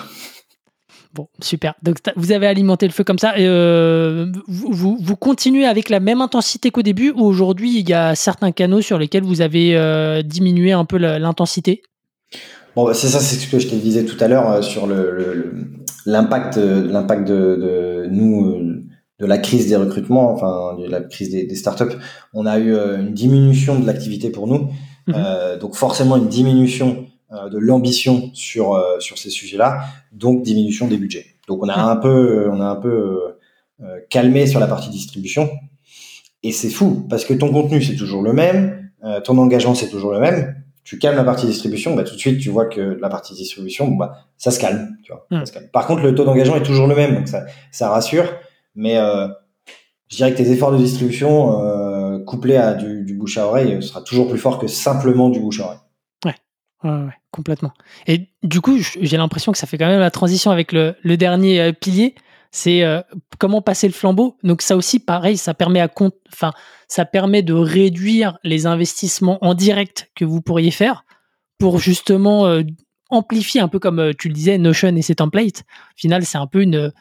[1.14, 1.74] Bon, super.
[1.82, 3.36] Donc, vous avez alimenté le feu comme ça.
[3.36, 7.88] Et, euh, vous, vous- vous continuez avec la même intensité qu'au début ou aujourd'hui, il
[7.88, 11.82] y a certains canaux sur lesquels vous avez euh, diminué un peu l'intensité?
[12.76, 15.52] Bon, bah, c'est ça, c'est ce que je te disais tout à l'heure sur le,
[16.06, 18.80] l'impact, l'impact de, de nous
[19.20, 21.96] de la crise des recrutements, enfin de la crise des, des startups,
[22.32, 24.70] on a eu euh, une diminution de l'activité pour nous,
[25.06, 25.14] mhm.
[25.14, 29.80] euh, donc forcément une diminution euh, de l'ambition sur euh, sur ces sujets-là,
[30.12, 31.26] donc diminution des budgets.
[31.48, 33.36] Donc on a un peu on a un peu
[34.10, 35.48] calmé sur la partie distribution,
[36.42, 38.90] et c'est fou parce que ton contenu c'est toujours le même,
[39.24, 40.54] ton engagement c'est toujours le même.
[40.82, 43.88] Tu calmes la partie distribution, bah, tout de suite tu vois que la partie distribution,
[43.88, 45.26] bah, ça se calme, tu vois.
[45.30, 45.68] Ça se calme.
[45.72, 48.24] Par contre, le taux d'engagement est toujours le même, donc ça, ça rassure.
[48.74, 49.28] Mais euh,
[50.08, 53.82] je dirais que tes efforts de distribution euh, couplés à du, du, bouche à oreille
[53.82, 55.78] sera toujours plus fort que simplement du bouche à oreille.
[56.24, 56.34] Ouais,
[56.84, 57.72] ouais, ouais complètement.
[58.06, 61.60] Et du coup, j'ai l'impression que ça fait quand même la transition avec le, dernier
[61.60, 62.14] euh, pilier.
[62.50, 63.00] C'est euh,
[63.38, 64.36] comment passer le flambeau.
[64.42, 66.52] Donc ça aussi, pareil, ça permet à compte, enfin,
[66.88, 71.04] ça permet de réduire les investissements en direct que vous pourriez faire
[71.58, 72.62] pour justement euh,
[73.10, 75.60] amplifier un peu comme tu le disais Notion et ses templates.
[75.60, 76.92] Au final, c'est un peu une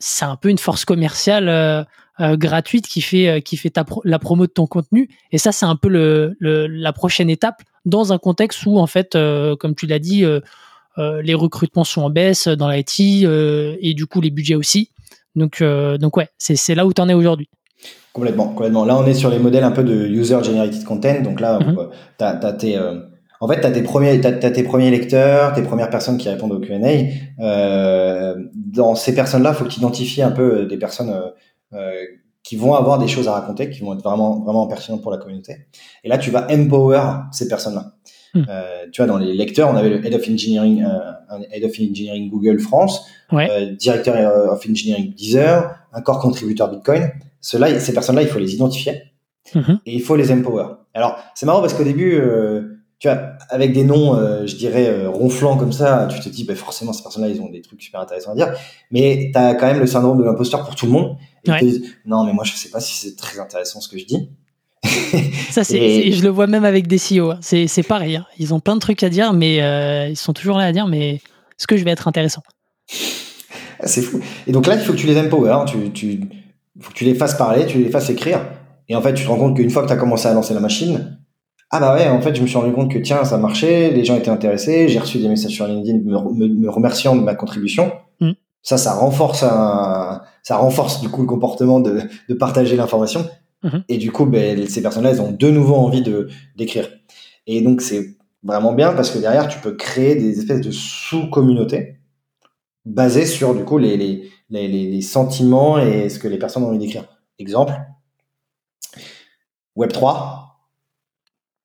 [0.00, 1.86] c'est un peu une force commerciale
[2.18, 5.88] gratuite qui fait qui fait la promo de ton contenu et ça c'est un peu
[5.88, 9.16] le, la prochaine étape dans un contexte où en fait
[9.58, 10.24] comme tu l'as dit
[10.96, 14.90] les recrutements sont en baisse dans l'IT et du coup les budgets aussi.
[15.34, 17.48] Donc donc ouais c'est là où tu en es aujourd'hui.
[18.12, 18.84] Complètement complètement.
[18.84, 21.20] Là on est sur les modèles un peu de user generated content.
[21.22, 22.78] Donc là mm tu as, tes
[23.40, 26.58] en fait, tu as, tes premiers, tes premiers lecteurs, tes premières personnes qui répondent au
[26.58, 27.42] Q&A.
[27.42, 31.30] Euh, dans ces personnes-là, il faut que tu identifies un peu euh, des personnes euh,
[31.74, 32.02] euh,
[32.48, 35.18] qui vont avoir des choses à raconter, qui vont être vraiment, vraiment pertinentes pour la
[35.18, 35.66] communauté.
[36.02, 37.92] Et là, tu vas empower ces personnes-là.
[38.32, 38.44] Hmm.
[38.48, 41.72] Euh, tu vois, dans les lecteurs, on avait le Head of Engineering, un Head of
[41.78, 43.76] Engineering Google France, ouais.
[43.76, 47.10] Directeur of Engineering Deezer, un core contributeur Bitcoin.
[47.42, 49.02] Ceux-là, ces personnes-là, il faut les identifier
[49.54, 49.74] hmm.
[49.84, 50.68] et il faut les empower.
[50.94, 54.88] Alors, c'est marrant parce qu'au début, euh, tu vois, avec des noms, euh, je dirais,
[54.88, 57.80] euh, ronflants comme ça, tu te dis, bah, forcément, ces personnes-là, ils ont des trucs
[57.80, 58.52] super intéressants à dire.
[58.90, 61.16] Mais tu as quand même le syndrome de l'imposteur pour tout le monde.
[61.44, 61.60] Et ouais.
[61.60, 64.30] dis, non, mais moi, je sais pas si c'est très intéressant ce que je dis.
[65.50, 66.12] ça, c'est, et...
[66.12, 67.30] je le vois même avec des CEO.
[67.30, 67.38] Hein.
[67.40, 68.16] C'est, c'est pareil.
[68.16, 68.26] Hein.
[68.38, 70.88] Ils ont plein de trucs à dire, mais euh, ils sont toujours là à dire,
[70.88, 72.42] mais est-ce que je vais être intéressant
[73.78, 74.20] ah, C'est fou.
[74.48, 75.50] Et donc là, il faut que tu les empower.
[75.50, 75.64] Hein.
[75.66, 76.20] Tu, tu,
[76.80, 78.40] faut que tu les fasses parler, tu les fasses écrire.
[78.88, 80.54] Et en fait, tu te rends compte qu'une fois que tu as commencé à lancer
[80.54, 81.18] la machine,
[81.70, 84.04] ah bah ouais, en fait, je me suis rendu compte que tiens, ça marchait, les
[84.04, 87.92] gens étaient intéressés, j'ai reçu des messages sur LinkedIn me, me, remerciant de ma contribution.
[88.20, 88.32] Mm.
[88.62, 93.28] Ça, ça renforce un, ça renforce du coup le comportement de, de partager l'information.
[93.64, 93.82] Mm-hmm.
[93.88, 96.88] Et du coup, ben, ces personnes-là, elles ont de nouveau envie de d'écrire.
[97.46, 101.96] Et donc, c'est vraiment bien parce que derrière, tu peux créer des espèces de sous-communautés
[102.86, 106.68] basées sur du coup les, les, les, les sentiments et ce que les personnes ont
[106.68, 107.04] envie d'écrire.
[107.38, 107.74] Exemple,
[109.76, 110.37] Web 3,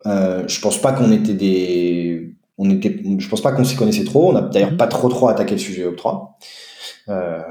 [0.05, 4.03] euh, je pense pas qu'on était des, on était, je pense pas qu'on s'y connaissait
[4.03, 4.31] trop.
[4.31, 4.77] On a d'ailleurs mhm.
[4.77, 6.37] pas trop trop attaqué le sujet Web 3.
[7.09, 7.41] Euh,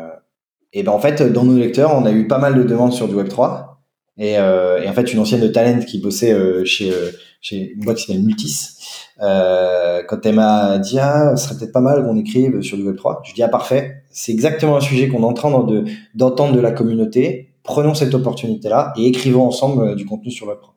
[0.73, 3.09] et ben en fait, dans nos lecteurs, on a eu pas mal de demandes sur
[3.09, 3.81] du Web 3.
[4.19, 7.11] Et, euh, et en fait, une ancienne de talent qui bossait euh, chez euh,
[7.41, 8.69] chez une boîte qui s'appelle Mutis,
[9.21, 12.85] euh, quand elle m'a dit ah, ce serait peut-être pas mal qu'on écrive sur du
[12.85, 13.23] Web 3.
[13.25, 15.85] Je dis ah parfait, c'est exactement un sujet qu'on est en train de
[16.15, 17.49] d'entendre de la communauté.
[17.65, 20.75] Prenons cette opportunité là et écrivons ensemble du contenu sur Web 3.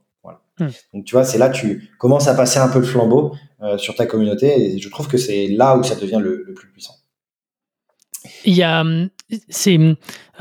[0.60, 0.68] Hmm.
[0.94, 3.96] Donc tu vois, c'est là tu commences à passer un peu le flambeau euh, sur
[3.96, 6.94] ta communauté et je trouve que c'est là où ça devient le, le, plus puissant.
[8.46, 8.84] Il y a,
[9.50, 9.78] c'est,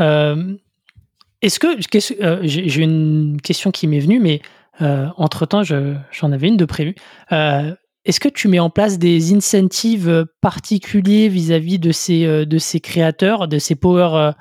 [0.00, 0.54] euh,
[1.42, 4.40] est-ce que, euh, j'ai une question qui m'est venue, mais
[4.80, 6.94] euh, entre temps, j'en avais une de prévue.
[7.30, 13.48] Est-ce que tu mets en place des incentives particuliers vis-à-vis de ces de ces créateurs,
[13.48, 14.32] de ces power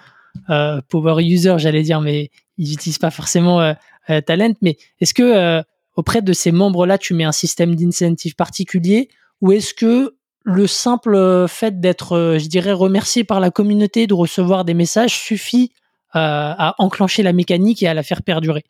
[0.90, 3.74] power users, j'allais dire, mais ils n'utilisent pas forcément euh,
[4.22, 5.62] talent, mais est-ce que euh,
[5.96, 9.10] auprès de ces membres-là, tu mets un système d'incentive particulier
[9.42, 14.14] ou est-ce que le simple fait d'être, euh, je dirais, remercié par la communauté, de
[14.14, 15.72] recevoir des messages suffit
[16.16, 18.64] à enclencher la mécanique et à la faire perdurer?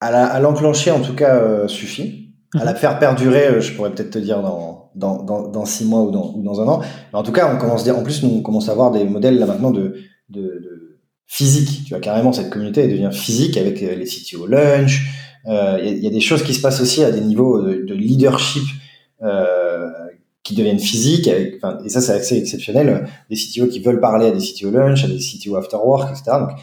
[0.00, 2.32] À l'enclencher, en tout cas, suffit.
[2.54, 2.78] À la mhm.
[2.78, 6.42] faire perdurer, je pourrais peut-être te dire dans, dans, dans, six mois ou dans, ou
[6.42, 6.80] dans un an.
[7.12, 9.38] Mais en tout cas, on commence, en plus, nous, on commence à avoir des modèles
[9.38, 9.96] là maintenant de,
[10.30, 10.87] de
[11.28, 11.84] physique.
[11.84, 15.02] Tu vois, carrément, cette communauté, elle devient physique avec euh, les CTO lunch.
[15.44, 17.84] Il euh, y, y, a des choses qui se passent aussi à des niveaux de,
[17.84, 18.64] de leadership
[19.22, 19.88] euh,
[20.42, 21.28] qui deviennent physiques.
[21.28, 23.06] Avec, et ça, c'est assez exceptionnel.
[23.30, 26.38] Des CTO qui veulent parler à des CTO lunch, à des CTO after work, etc.
[26.40, 26.58] Donc,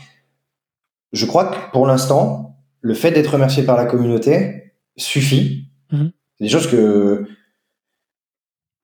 [1.13, 5.69] je crois que pour l'instant, le fait d'être remercié par la communauté suffit.
[5.93, 6.11] Mm-hmm.
[6.37, 7.27] C'est des choses que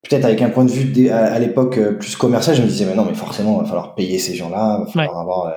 [0.04, 2.96] peut-être avec un point de vue à, l'époque euh, plus commercial, je me disais, mais
[2.96, 5.52] non, mais forcément, il va falloir payer ces gens-là, il va falloir avoir euh,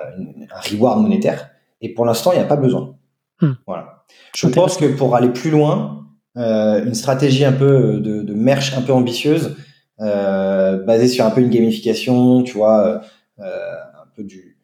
[0.54, 1.50] un reward monétaire.
[1.80, 2.94] Et pour l'instant, il n'y a pas besoin.
[3.40, 3.52] Hmm.
[3.66, 4.04] Voilà.
[4.37, 8.83] Je pense que pour aller plus loin, une stratégie un peu de, de merch un
[8.83, 9.57] peu ambitieuse,
[9.98, 13.02] basée sur un peu une gamification, tu vois,
[13.38, 14.59] un peu du,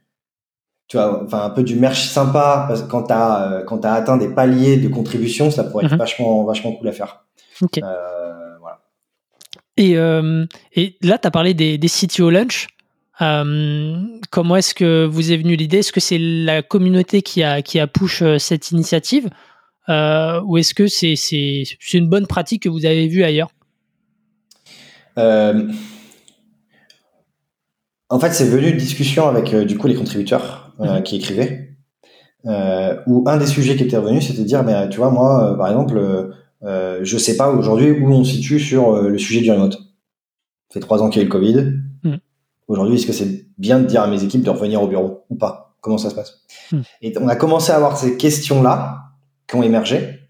[0.88, 4.16] tu vois, enfin un peu du merch sympa parce que quand t'as quand t'as atteint
[4.16, 5.98] des paliers de contribution, ça pourrait être mhm.
[5.98, 7.24] vachement vachement cool à faire.
[7.80, 8.29] voilà.
[9.80, 9.96] Et,
[10.74, 12.68] et là, tu as parlé des, des CTO Lunch.
[13.22, 13.96] Euh,
[14.30, 15.78] comment est-ce que vous est venue l'idée?
[15.78, 19.28] Est-ce que c'est la communauté qui a, qui a push euh, cette initiative?
[19.88, 21.14] Euh, ou est-ce que c'est,
[21.92, 23.50] une bonne pratique que vous avez vue ailleurs?
[28.08, 31.02] En fait, c'est venu de discussion avec du coup les contributeurs mhm.
[31.02, 31.76] qui écrivaient,
[32.44, 35.68] où un des sujets qui était revenu, c'était de dire, mais tu vois, moi, par
[35.68, 39.74] exemple, je sais pas aujourd'hui où on se situe sur le sujet du remote.
[39.74, 41.72] Ça fait trois ans qu'il y a eu le Covid.
[42.70, 45.34] Aujourd'hui, est-ce que c'est bien de dire à mes équipes de revenir au bureau ou
[45.34, 45.74] pas?
[45.80, 46.42] Comment ça se passe?
[46.70, 46.82] Hmm.
[47.02, 48.98] Et on a commencé à avoir ces questions-là
[49.48, 50.20] qui ont émergé.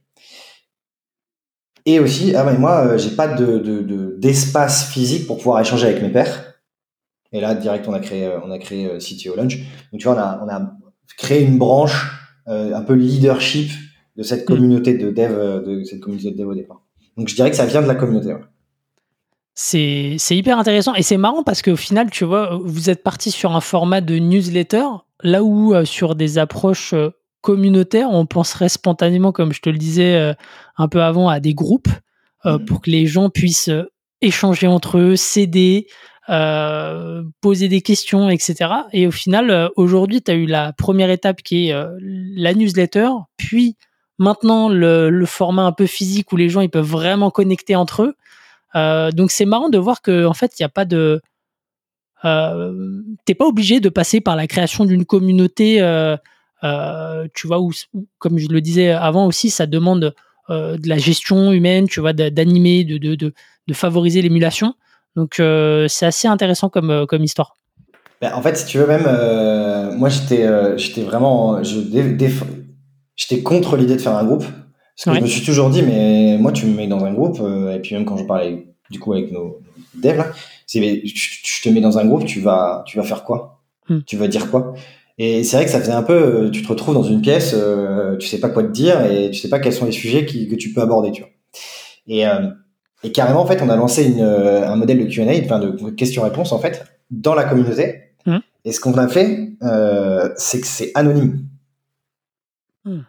[1.85, 6.03] Et aussi, ah ben moi, euh, j'ai pas de, d'espace physique pour pouvoir échanger avec
[6.03, 6.55] mes pairs.
[7.33, 9.59] Et là, direct, on a créé, euh, on a créé euh, CTO Lunch.
[9.93, 10.73] Donc, tu vois, on a, on a
[11.19, 12.17] créé une branche
[12.47, 13.71] un peu leadership
[14.21, 16.83] de cette communauté de dev, de cette communauté de dev au départ.
[17.17, 18.35] Donc, je dirais que ça vient de la communauté.
[19.55, 23.57] C'est, hyper intéressant et c'est marrant parce qu'au final, tu vois, vous êtes parti sur
[23.57, 24.85] un format de newsletter,
[25.23, 29.79] là où euh, sur des approches euh, communautaires, on penserait spontanément, comme je te le
[29.79, 30.35] disais euh,
[30.77, 31.89] un peu avant, à des groupes
[32.45, 32.65] mmh.
[32.67, 33.71] pour que les gens puissent
[34.21, 35.87] échanger entre eux, s'aider,
[37.41, 38.71] poser des questions, etc.
[38.93, 43.77] Et au final, aujourd'hui, tu as eu la première étape qui est la newsletter, puis
[44.21, 48.15] maintenant le, format un peu physique où les gens ils peuvent vraiment connecter entre eux.
[48.77, 51.21] Euh, donc c'est marrant de voir que en fait il n'y a pas de
[52.25, 56.17] euh, t'es pas obligé de passer par la création d'une communauté euh,
[56.63, 57.73] euh tu vois où,
[58.19, 60.15] comme je le disais avant aussi ça demande
[60.49, 63.33] de la gestion humaine tu vois d'animer de, de, de,
[63.75, 64.75] favoriser l'émulation
[65.17, 67.57] donc c'est assez intéressant comme, comme histoire
[68.21, 71.63] ben, en fait si tu veux même moi j'étais j'étais vraiment
[73.21, 74.45] j'étais contre l'idée de faire un groupe
[75.05, 77.39] parce que je me suis toujours dit, mais moi, tu me mets dans un groupe,
[77.41, 79.61] euh, et puis même quand je parlais du coup avec nos
[79.95, 80.27] devs, là,
[80.67, 84.01] c'est, mais je, te mets dans un groupe, tu vas, tu vas faire quoi hmm.
[84.07, 84.75] Tu vas dire quoi?
[85.17, 87.55] Et c'est vrai que ça faisait un peu, euh, tu te retrouves dans une pièce,
[87.55, 90.27] euh, tu sais pas quoi te dire, et tu sais pas quels sont les sujets
[90.27, 91.31] qui, que tu peux aborder, tu vois.
[92.07, 92.49] Et, euh,
[93.03, 96.53] et carrément, en fait, on a lancé une, un modèle de Q&A, enfin de questions-réponses,
[96.53, 98.15] en fait, dans la communauté.
[98.27, 98.39] Hmm.
[98.65, 99.51] Et ce qu'on a fait,
[100.37, 101.47] c'est que c'est anonyme.
[102.85, 103.01] Hmm.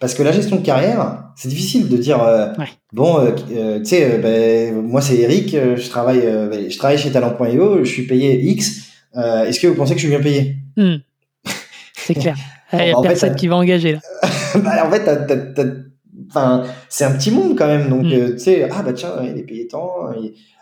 [0.00, 2.48] Parce que la gestion de carrière, c'est difficile de dire euh,
[2.92, 7.10] bon, euh, euh, tu sais, ben, moi c'est Eric, je travaille, ben, je travaille chez
[7.10, 8.90] Talent.io, je suis payé X.
[9.14, 10.56] Est-ce que vous pensez que je suis bien payé?
[10.76, 10.96] Hmm.
[11.94, 12.36] C'est clair.
[12.72, 14.00] Il n'y a personne qui va engager là.
[14.56, 15.06] Bah, en fait,
[16.30, 17.88] enfin, c'est un petit monde quand même.
[17.90, 18.32] Donc, hmm.
[18.34, 20.10] tu sais, ah bah tiens, il est payé tant.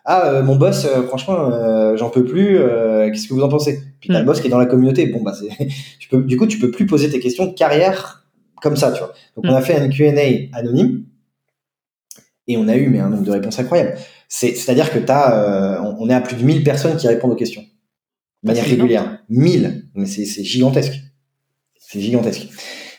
[0.04, 2.58] Ah, mon boss, franchement, j'en peux plus.
[3.12, 3.80] Qu'est-ce que vous en pensez?
[4.00, 4.26] Puis t'as le hmm.
[4.26, 5.06] boss qui est dans la communauté.
[5.06, 5.32] Bon bah,
[5.98, 8.23] tu peux, du coup, tu peux plus poser tes questions de carrière
[8.64, 9.12] comme ça, tu vois.
[9.36, 9.62] Donc, on a mm.
[9.62, 11.04] fait un Q&A anonyme
[12.48, 13.96] et on a eu mais un nombre de réponses incroyable.
[14.26, 17.62] C'est-à-dire que t'as, euh, on est à plus de 1000 personnes qui répondent aux questions
[18.42, 19.18] de manière régulière.
[19.28, 20.94] 1000, mais c'est gigantesque.
[21.78, 22.48] C'est gigantesque.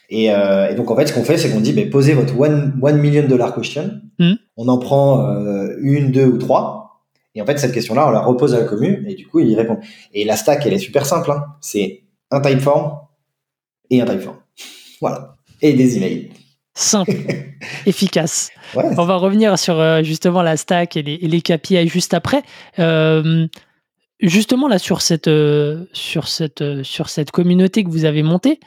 [0.10, 2.40] Et, euh, et, donc en fait, ce qu'on fait, c'est qu'on dit, ben, posez votre
[2.40, 4.02] one, one million dollar question.
[4.20, 4.34] Mm.
[4.58, 7.02] On en prend euh, une, deux ou trois.
[7.34, 9.50] Et en fait, cette question-là, on la repose à la commune et du coup, ils
[9.50, 9.82] y répondent.
[10.14, 11.32] Et la stack, elle est super simple.
[11.32, 11.44] Hein.
[11.60, 13.00] C'est un typeform
[13.90, 14.38] et un typeform.
[15.02, 16.30] Voilà et des emails.
[16.78, 17.14] Simple,
[17.86, 18.52] efficace.
[18.76, 22.44] On va revenir sur euh, justement la stack et les, et les KPI juste après.
[22.80, 23.48] Euh,
[24.20, 28.60] justement là sur cette, euh, sur, cette, sur cette communauté que vous avez montée,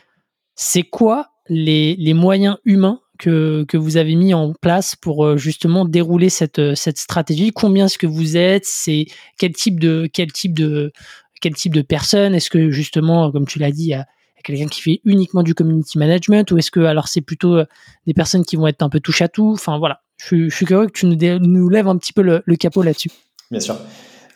[0.55, 5.85] c'est quoi les, les, moyens humains que, que, vous avez mis en place pour justement
[5.85, 7.53] dérouler cette, cette stratégie?
[7.53, 8.65] Combien est-ce que vous êtes?
[8.65, 9.07] C'est
[9.39, 10.93] quel type de quel type de
[11.41, 12.35] quel type de personnes?
[12.35, 14.07] Est-ce que justement, comme tu l'as dit, il y a
[14.43, 17.65] quelqu'un qui fait uniquement du community management ou est-ce que alors c'est plutôt euh,
[18.07, 19.51] des personnes qui vont être un peu touche à tout?
[19.53, 23.11] Enfin voilà, je, suis curieux que tu nous, lèves un petit peu le, capot là-dessus.
[23.51, 23.77] Bien sûr.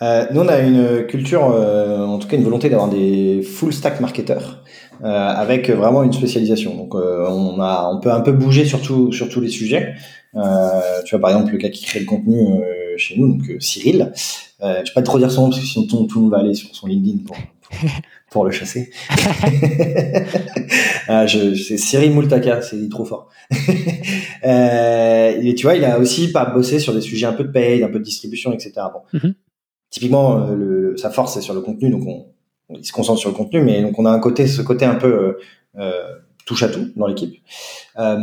[0.01, 3.73] Euh, nous, on a une culture, euh, en tout cas une volonté d'avoir des full
[3.73, 4.65] stack marketeurs
[5.05, 6.77] avec vraiment une spécialisation.
[6.77, 9.95] Donc, on, a, on peut un peu bouger sur, tous les sujets.
[10.33, 12.61] tu vois, par exemple, le gars qui crée le contenu
[12.97, 14.13] chez nous, donc Cyril.
[14.61, 16.39] je ne vais pas trop dire son nom parce que sinon tout le monde va
[16.39, 17.37] aller sur son LinkedIn pour,
[18.31, 18.91] pour le chasser.
[21.09, 23.29] ah, je, c'est Cyril Moultaka, c'est trop fort.
[24.45, 27.51] euh, et tu vois, il a aussi pas bossé sur des sujets un peu de
[27.51, 28.73] paye, un peu de distribution, etc.
[28.93, 29.19] Bon.
[29.19, 29.35] Mm-hmm.
[29.91, 32.27] Typiquement, euh, le, sa force c'est sur le contenu, donc on,
[32.79, 34.95] il se concentre sur le contenu, mais donc on a un côté, ce côté un
[34.95, 35.39] peu
[35.77, 35.93] euh,
[36.47, 37.35] touche à tout dans l'équipe.
[37.99, 38.19] Euh,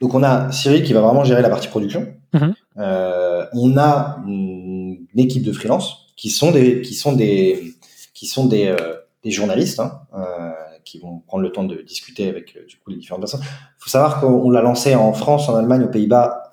[0.00, 2.08] Donc on a Cyril qui va vraiment gérer la partie production.
[2.32, 2.54] Mhm.
[2.78, 7.74] Euh, on a une, équipe de freelance qui sont des qui sont des
[8.22, 8.76] qui sont des, euh,
[9.24, 10.52] des journalistes hein, euh,
[10.84, 13.40] qui vont prendre le temps de discuter avec euh, du coup les différentes personnes.
[13.42, 16.44] Il faut savoir qu'on l'a lancé en France, en Allemagne, aux Pays-Bas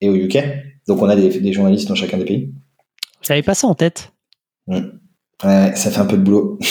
[0.00, 0.38] et au UK.
[0.88, 2.52] Donc on a des, des journalistes dans chacun des pays.
[3.22, 4.12] Vous n'avez pas ça en tête?
[4.66, 4.82] Ouais,
[5.76, 6.58] ça fait un peu de boulot.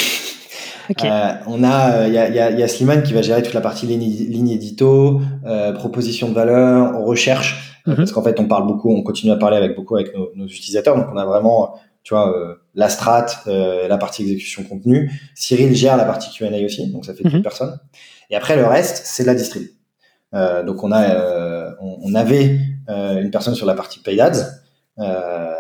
[1.06, 3.54] Euh, on a, il y a, y, a, y a Slimane qui va gérer toute
[3.54, 7.96] la partie ligne, ligne édito, euh, proposition de valeur, recherche, Mhm.
[7.96, 10.46] parce qu'en fait on parle beaucoup, on continue à parler avec beaucoup avec nos, nos
[10.46, 15.12] utilisateurs, donc on a vraiment, tu vois, euh, la strat, euh, la partie exécution contenu.
[15.36, 17.80] Cyril gère la partie Q&A aussi, donc ça fait deux personnes.
[18.30, 19.68] Et après le reste, c'est de la distrib.
[20.34, 24.20] Euh, donc on a, euh, on, on avait euh, une personne sur la partie paid
[24.20, 24.32] ads.
[25.00, 25.52] Euh,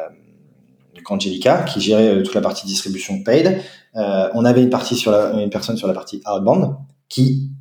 [0.95, 3.59] donc Angelica, qui gérait euh, toute la partie distribution paid.
[3.95, 6.75] Euh, on avait une partie sur la, une personne sur la partie outbound
[7.09, 7.51] qui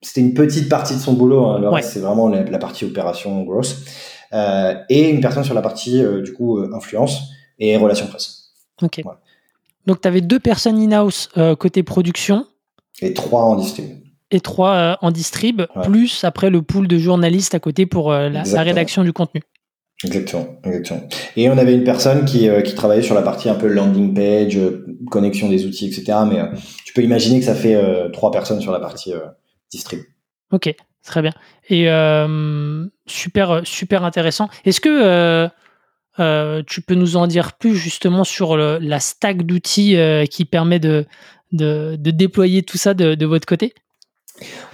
[0.00, 1.46] c'était une petite partie de son boulot.
[1.46, 1.76] hein, le Ouais.
[1.76, 3.84] reste c'est vraiment la, la partie opération grosse
[4.32, 8.52] euh, et une personne sur la partie euh, du coup influence et relations presse
[8.82, 9.00] Ok.
[9.02, 9.20] Voilà.
[9.86, 12.46] Donc, tu avais deux personnes in-house euh, côté production
[13.02, 13.90] et trois en distrib.
[14.30, 15.84] et trois euh, en distrib, Ouais.
[15.84, 19.42] plus après le pool de journalistes à côté pour euh, la, rédaction du contenu.
[20.02, 21.08] Exactement, exactement.
[21.36, 24.58] Et on avait une personne qui, qui travaillait sur la partie un peu landing page,
[25.10, 26.18] connexion des outils, etc.
[26.28, 26.40] Mais
[26.84, 27.80] tu peux imaginer que ça fait
[28.12, 29.14] trois personnes sur la partie
[29.70, 30.00] distrib.
[30.50, 30.74] Ok,
[31.04, 31.32] très bien.
[31.70, 31.86] Et
[33.06, 34.48] super, super intéressant.
[34.66, 35.48] Est-ce que
[36.20, 40.44] euh, tu peux nous en dire plus justement sur le- la stack d'outils euh, qui
[40.44, 41.06] permet de,
[41.52, 43.74] de, de déployer tout ça de, de votre côté?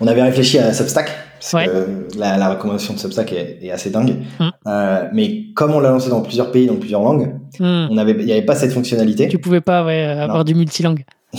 [0.01, 1.67] On avait réfléchi à Substack, parce Ouais.
[1.67, 4.17] que la, la recommandation de Substack est, est assez dingue.
[4.39, 4.49] Mm.
[4.67, 8.25] Euh, mais comme on l'a lancé dans plusieurs pays, dans plusieurs langues, on avait, il
[8.25, 9.29] n'y avait pas cette fonctionnalité.
[9.29, 11.05] Tu pouvais pas ouais, avoir du multilangue.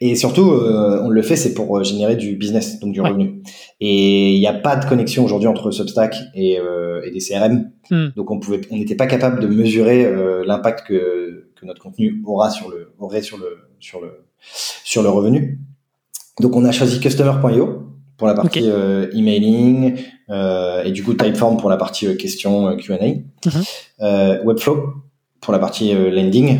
[0.00, 3.08] Et surtout, euh, on le fait, c'est pour euh, générer du business, donc du Ouais.
[3.10, 3.42] revenu.
[3.80, 7.70] Et il n'y a pas de connexion aujourd'hui entre Substack et, euh, et des CRM.
[7.90, 8.08] Hmm.
[8.16, 12.22] Donc on pouvait, on n'était pas capable de mesurer euh, l'impact que, que notre contenu
[12.26, 14.24] aura sur le, aurait sur le, sur le,
[14.84, 15.60] sur le revenu.
[16.40, 17.84] Donc on a choisi Customer.io
[18.16, 19.94] pour la partie euh, emailing
[20.30, 23.62] euh, et du coup Typeform pour la partie euh, questions euh, Q&A, Mhm.
[24.02, 24.92] euh, Webflow
[25.40, 26.58] pour la partie euh, landing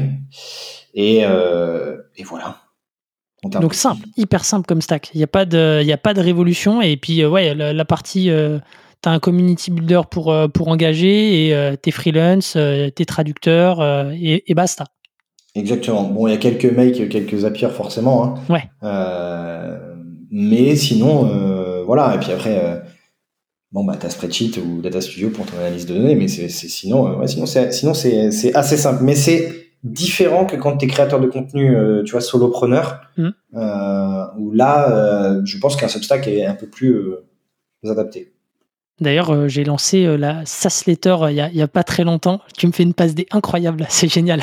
[0.94, 2.56] et, euh, et voilà.
[3.44, 5.10] Donc simple, hyper simple comme stack.
[5.14, 6.82] Il n'y a, pas de- y a pas de révolution.
[6.82, 8.30] Et puis, euh, ouais, la, la partie,
[9.02, 13.04] tu as un community builder pour, euh, pour engager et euh, tes freelance, euh, tes
[13.04, 14.84] traducteurs euh, et, et basta.
[15.54, 16.02] Exactement.
[16.04, 18.24] Bon, il y a quelques makes, quelques Zapier forcément.
[18.24, 18.34] Hein.
[18.48, 18.64] Ouais.
[18.82, 19.78] Euh,
[20.30, 22.16] mais sinon, euh, voilà.
[22.16, 22.76] Et puis après, euh,
[23.72, 27.06] bon, bah, t'as Spreadsheet ou Data Studio pour ton analyse de données, mais c'est, sinon,
[27.08, 29.02] euh, ouais, sinon c'est, sinon c'est, c'est assez simple.
[29.04, 34.52] Mais c'est différent que quand t'es créateur de contenu, euh, tu vois, solopreneur, euh, où
[34.52, 37.14] là, euh, je pense qu'un Substack est un peu plus
[37.84, 38.32] adapté.
[39.00, 42.40] D'ailleurs, j'ai lancé la SaaS Letter il y, a, y a pas très longtemps.
[42.56, 44.42] Tu me fais une passe des incroyable, c'est génial.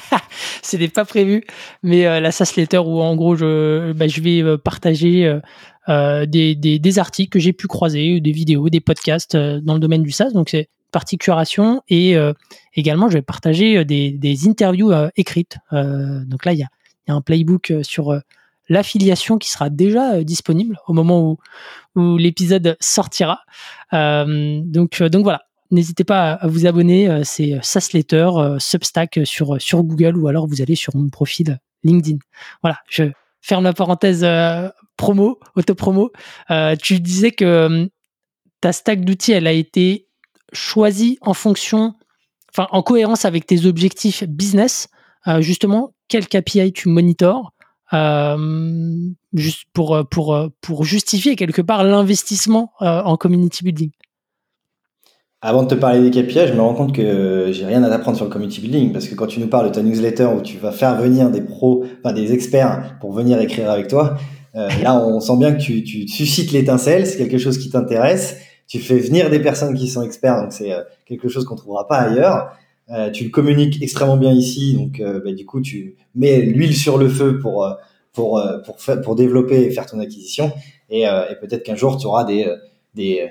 [0.62, 1.44] C'était pas prévu,
[1.82, 5.38] mais la SaaS Letter où en gros je, bah, je vais partager
[5.86, 10.02] des, des, des articles que j'ai pu croiser, des vidéos, des podcasts dans le domaine
[10.02, 10.30] du SaaS.
[10.30, 12.32] Donc c'est partie curation et euh,
[12.74, 15.58] également je vais partager euh, des, des interviews euh, écrites.
[15.72, 16.68] Donc là il y a,
[17.08, 18.20] y a un playbook sur
[18.68, 21.38] l'affiliation qui sera déjà disponible au moment où,
[21.96, 23.40] où l'épisode sortira.
[23.92, 27.22] Donc, donc voilà, n'hésitez pas à, vous abonner.
[27.24, 32.18] c'est Sasletter, euh, Substack sur, sur Google ou alors vous allez sur mon profil LinkedIn.
[32.62, 33.04] Voilà, je
[33.40, 34.26] ferme la parenthèse
[34.96, 36.12] promo, auto-promo.
[36.82, 37.88] Tu disais que
[38.60, 40.06] ta stack d'outils, elle a été
[40.52, 41.94] choisie en fonction,
[42.52, 44.88] enfin en cohérence avec tes objectifs business.
[45.26, 47.52] Euh, justement, quel KPI tu monitores
[47.92, 48.36] euh,
[49.32, 53.90] juste pour, euh, euh, justifier quelque part l'investissement en community building.
[55.42, 58.16] Avant de te parler des KPI, je me rends compte que j'ai rien à t'apprendre
[58.16, 60.58] sur le community building parce que quand tu nous parles de ta newsletter où tu
[60.58, 64.18] vas faire venir des pros, enfin des experts pour venir écrire avec toi,
[64.54, 68.36] là on sent bien que tu, tu suscites l'étincelle, c'est quelque chose qui t'intéresse,
[68.70, 71.86] tu fais venir des personnes qui sont experts, donc c'est euh, quelque chose qu'on trouvera
[71.86, 72.52] pas ailleurs.
[72.90, 76.74] Euh, tu le communiques extrêmement bien ici, donc euh, bah, du coup tu mets l'huile
[76.74, 77.74] sur le feu pour euh,
[78.12, 80.52] pour euh, pour pour développer et faire ton acquisition
[80.88, 82.52] et, euh, et peut-être qu'un jour tu auras des
[82.94, 83.28] des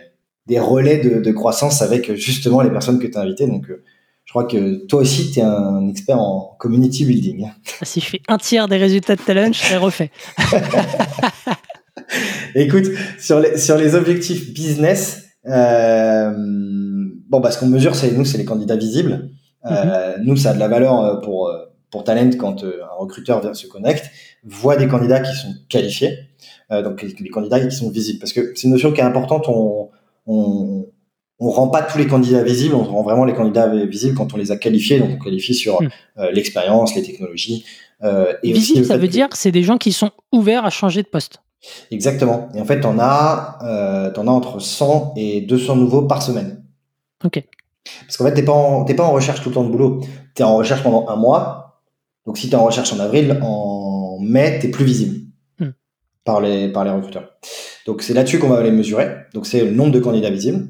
[0.50, 3.48] des relais de, de croissance avec justement les personnes que tu as invitées.
[3.48, 3.84] Donc, euh,
[4.26, 7.48] je crois que toi aussi, tu es un expert en community building.
[7.84, 10.12] Si je fais un tiers des résultats de talent, je serai refait.
[12.56, 12.86] Écoute,
[13.20, 16.32] sur les, sur les objectifs business, euh,
[17.30, 19.30] bon, bah, ce qu'on mesure, c'est nous, c'est les candidats visibles.
[19.66, 23.42] Euh, Nous, ça a de la valeur euh, pour, euh, pour Talent quand un recruteur
[23.42, 24.10] vient se connecte,
[24.44, 26.18] voit des candidats qui sont qualifiés.
[26.70, 28.20] donc les, candidats qui sont visibles.
[28.20, 29.48] Parce que c'est une notion qui est importante.
[29.48, 29.90] On,
[30.28, 30.86] on,
[31.40, 34.38] on rend pas tous les candidats visibles, on rend vraiment les candidats visibles quand on
[34.38, 35.00] les a qualifiés.
[35.00, 35.90] Donc on qualifie sur hmm.
[36.32, 37.66] l'expérience, les technologies.
[38.04, 41.42] et visible, ça veut dire c'est des gens qui sont ouverts à changer de poste.
[41.92, 42.50] Exactement.
[42.54, 46.64] Et en fait, on a, euh, en as entre 100 et 200 nouveaux par semaine.
[47.24, 47.44] Ok.
[48.06, 50.02] Parce qu'en fait, t'es pas en, pas en recherche tout le temps de boulot.
[50.36, 51.82] Tu es en recherche pendant un mois.
[52.26, 55.28] Donc, si tu es en recherche en avril, en mai, tu es plus visible
[55.60, 55.72] hmm.
[56.24, 57.30] par, les, par les recruteurs.
[57.86, 59.10] Donc, c'est là-dessus qu'on va aller mesurer.
[59.34, 60.68] Donc, c'est le nombre de candidats visibles.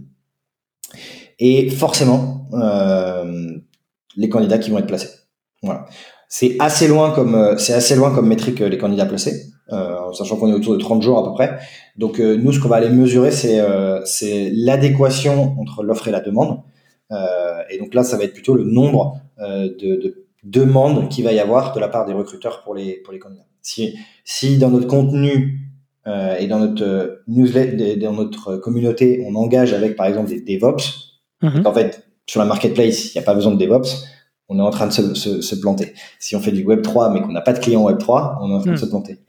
[1.39, 3.49] Et forcément, euh,
[4.15, 5.09] les candidats qui vont être placés.
[5.61, 5.85] Voilà.
[6.27, 9.49] C'est assez loin comme, euh, c'est assez loin comme métrique les candidats placés.
[9.72, 11.59] Euh, sachant qu'on est autour de 30 jours à peu près.
[11.95, 14.01] Donc euh, nous, ce qu'on va aller mesurer, c'est euh,
[14.53, 16.61] l'adéquation entre l'offre et la demande.
[17.70, 21.39] et donc là, ça va être plutôt le nombre de, de demandes qu'il va y
[21.39, 23.45] avoir de la part des recruteurs pour les pour les candidats.
[23.61, 25.59] Si si dans notre contenu
[26.07, 31.20] euh, et dans notre newsletter, dans notre communauté, on engage avec par exemple des DevOps.
[31.41, 31.65] Mhm.
[31.65, 34.05] En fait, sur la marketplace, il n'y a pas besoin de DevOps.
[34.47, 35.93] On est en train de se, se, se planter.
[36.20, 38.49] Si on fait du Web 3 mais qu'on n'a pas de client Web 3, on
[38.49, 38.78] est en train de mhm.
[38.78, 39.20] se planter.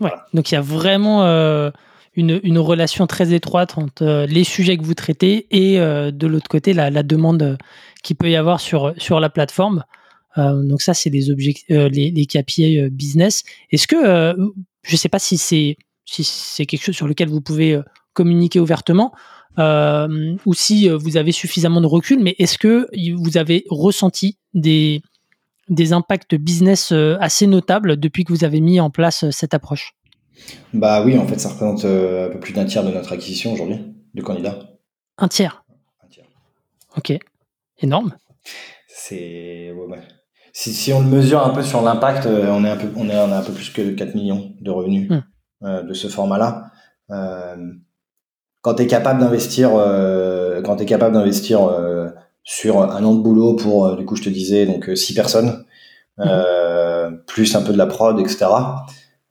[0.00, 0.10] Ouais.
[0.32, 1.70] Donc il y a vraiment euh,
[2.14, 6.26] une, une, relation très étroite entre euh, les sujets que vous traitez et euh, de
[6.26, 7.58] l'autre côté la, demande
[8.02, 9.84] qu'il peut y avoir sur, sur la plateforme.
[10.36, 13.44] donc ça, c'est des objectifs, les, les KPI business.
[13.70, 14.34] Est-ce que,
[14.82, 17.80] je ne sais pas si c'est si c'est quelque chose sur lequel vous pouvez
[18.12, 19.12] communiquer ouvertement,
[19.58, 25.02] ou si vous avez suffisamment de recul, mais est-ce que vous avez ressenti des,
[25.68, 29.54] des impacts business euh, assez notables depuis que vous avez mis en place euh, cette
[29.54, 29.94] approche?
[30.72, 33.52] Bah oui, en fait, ça représente euh, un peu plus d'un tiers de notre acquisition
[33.52, 34.58] aujourd'hui de candidats.
[35.18, 35.64] Un tiers?
[36.04, 36.26] Un tiers.
[36.96, 37.12] Ok,
[37.80, 38.14] énorme.
[38.88, 39.72] C'est.
[40.54, 43.32] Si, on le mesure un peu sur l'impact, on, est un peu, on, est, on
[43.32, 45.86] a un peu plus que 4 millions de revenus hmm.
[45.86, 46.70] de ce format-là.
[48.60, 49.70] quand tu es capable d'investir,
[50.62, 51.60] quand tu es capable d'investir
[52.44, 55.14] sur un an de boulot pour, euh, du coup, je te disais, donc euh, six
[55.14, 55.64] personnes,
[56.18, 56.26] mhm.
[56.26, 58.46] euh, plus un peu de la prod, etc.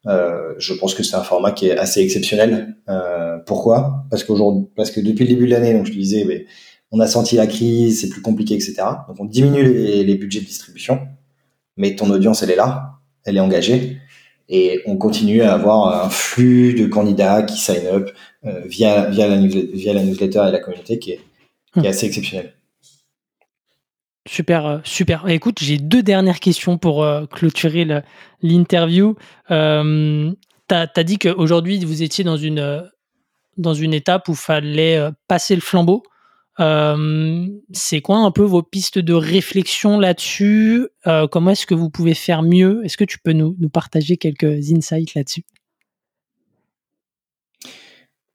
[0.07, 2.75] Euh, je pense que c'est un format qui est assez exceptionnel.
[2.89, 4.05] Euh, pourquoi?
[4.09, 6.45] Parce qu'aujourd'hui, parce que depuis le début de l'année, donc je te disais, mais,
[6.93, 8.75] on a senti la crise, c'est plus compliqué, etc.
[9.07, 10.99] Donc on diminue les, les, budgets de distribution,
[11.77, 13.97] mais ton audience, elle est là, elle est engagée,
[14.49, 18.11] et on continue à avoir un flux de candidats qui sign up
[18.65, 21.21] via via la, newsletter, via la newsletter et la communauté qui est,
[21.71, 21.87] qui est mhm.
[21.87, 22.51] assez exceptionnel.
[24.27, 25.27] Super, euh, super.
[25.27, 27.87] Écoute, j'ai deux dernières questions pour euh, clôturer
[28.43, 29.15] l'interview.
[29.49, 30.31] Euh,
[30.69, 32.81] tu as, dit qu'aujourd'hui, vous étiez dans une, euh,
[33.57, 36.03] dans une étape où il fallait passer le flambeau.
[36.59, 40.87] C'est quoi un peu vos pistes de réflexion là-dessus?
[41.31, 42.85] Comment est-ce que vous pouvez faire mieux?
[42.85, 45.43] Est-ce que tu peux nous, nous partager quelques insights là-dessus?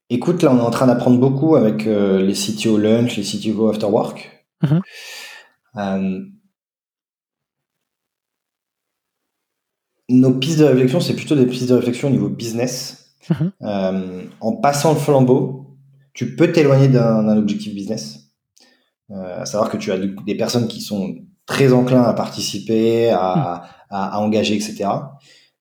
[0.09, 3.85] Écoute, là, on est en train d'apprendre beaucoup avec les CTO Lunch, les CTO After
[3.85, 4.37] Work.
[4.61, 4.79] Mmh euh,
[10.09, 13.15] nos pistes de réflexion, c'est plutôt des pistes de réflexion au niveau business.
[13.29, 13.51] Mhm.
[13.61, 15.77] Euh, en passant le flambeau,
[16.13, 18.31] tu peux t'éloigner d'un objectif business.
[19.11, 21.15] Euh, à savoir que tu as des personnes qui sont
[21.45, 23.97] très enclins à participer, à, mhm.
[23.97, 24.89] à, engager, etc.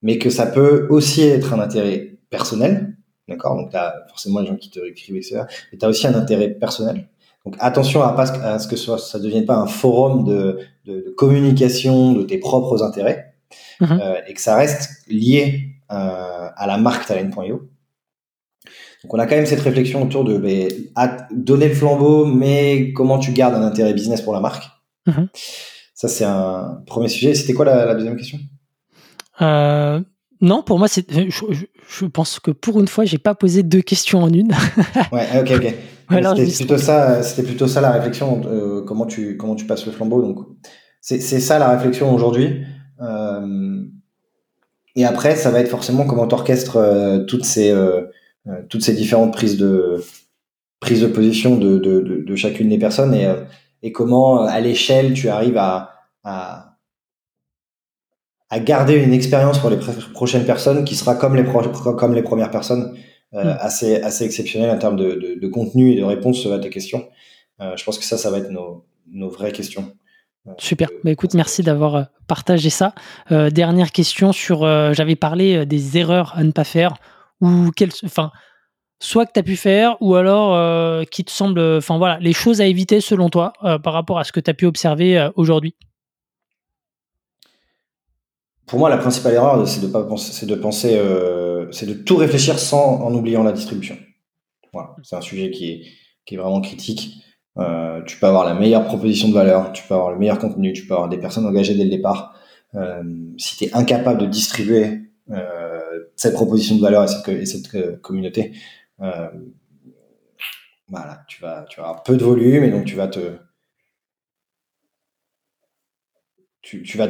[0.03, 2.97] Mais que ça peut aussi être un intérêt personnel.
[3.29, 3.57] D'accord?
[3.57, 5.43] Donc, tu as forcément les gens qui te écrivent, etc.
[5.73, 7.09] Mais tu as aussi un intérêt personnel.
[7.47, 10.95] Donc attention à, pas, à ce que ça ne devienne pas un forum de, de,
[10.95, 13.35] de, communication de tes propres intérêts
[13.81, 14.01] mhm.
[14.03, 17.71] euh, et que ça reste lié euh, à la marque talent.io.
[19.05, 20.69] Donc on a quand même cette réflexion autour de ben,
[21.31, 24.65] donner le flambeau, mais comment tu gardes un intérêt business pour la marque.
[25.07, 25.29] Mhm.
[25.95, 27.35] Ça c'est un premier sujet.
[27.35, 28.41] C'était quoi la, la, deuxième question?
[29.41, 30.01] Euh,
[30.41, 30.89] Non, pour moi.
[30.89, 31.01] Je,
[31.89, 34.53] je, pense que pour une fois j'ai pas posé deux questions en une.
[35.13, 35.75] ouais, ok, ok
[36.09, 38.43] c'était plutôt ça, c'était plutôt ça la réflexion.
[38.47, 40.23] Euh, comment tu comment tu passes le flambeau.
[40.23, 40.47] Donc
[41.01, 42.65] c'est ça la réflexion aujourd'hui.
[43.01, 43.85] Euh,
[44.97, 48.03] et après, ça va être forcément comment tu orchestres euh, toutes ces euh,
[48.69, 50.03] toutes ces différentes prises de
[50.81, 53.29] prises de position de, de, de, de chacune des personnes et,
[53.83, 55.91] et comment à l'échelle tu arrives à,
[56.23, 56.77] à
[58.49, 59.79] à garder une expérience pour les
[60.13, 61.45] prochaines personnes qui sera comme les
[61.99, 62.97] comme les premières personnes
[63.37, 63.59] euh, hmm.
[63.61, 67.07] assez, assez exceptionnel en termes de, de, de, contenu et de réponse à tes questions.
[67.61, 69.93] Euh, je pense que ça, ça va être nos, nos vraies questions.
[70.47, 70.89] Euh, Super.
[71.05, 72.95] Bah, écoute, merci d'avoir partagé ça.
[73.31, 74.61] Dernière question sur.
[74.95, 76.95] J'avais parlé des erreurs à ne pas faire
[77.43, 77.93] ou quelles.
[78.05, 78.31] Enfin,
[79.01, 81.61] soit que tu as pu faire ou alors euh, qui te semble.
[81.61, 84.55] Enfin, voilà, les choses à éviter selon toi par rapport à ce que tu as
[84.55, 85.75] pu observer aujourd'hui.
[88.67, 90.99] Pour moi, la principale erreur, c'est de, pas penser, de penser
[91.73, 93.97] c'est de tout réfléchir sans en oubliant la distribution.
[95.03, 95.71] C'est un sujet qui
[96.27, 97.23] est, vraiment critique.
[97.57, 100.73] Euh, tu peux avoir la meilleure proposition de valeur, tu peux avoir le meilleur contenu,
[100.73, 102.39] tu peux avoir des personnes engagées dès le départ.
[102.75, 103.03] Euh,
[103.39, 105.01] si tu es incapable de distribuer
[105.31, 105.81] euh,
[106.17, 108.53] cette proposition de valeur et cette, et cette communauté,
[110.89, 113.39] voilà, tu vas, tu vas avoir peu de volume et donc tu vas te,
[116.61, 117.09] tu vas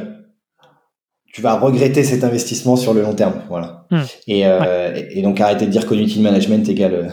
[1.37, 3.43] tu vas regretter cet investissement sur le long terme.
[3.51, 3.85] Voilà.
[3.91, 4.01] Hmm.
[4.27, 7.13] Et, euh, et, donc arrêter de dire community management égale,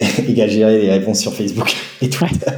[0.26, 2.50] égale gérer les réponses sur Facebook et Twitter.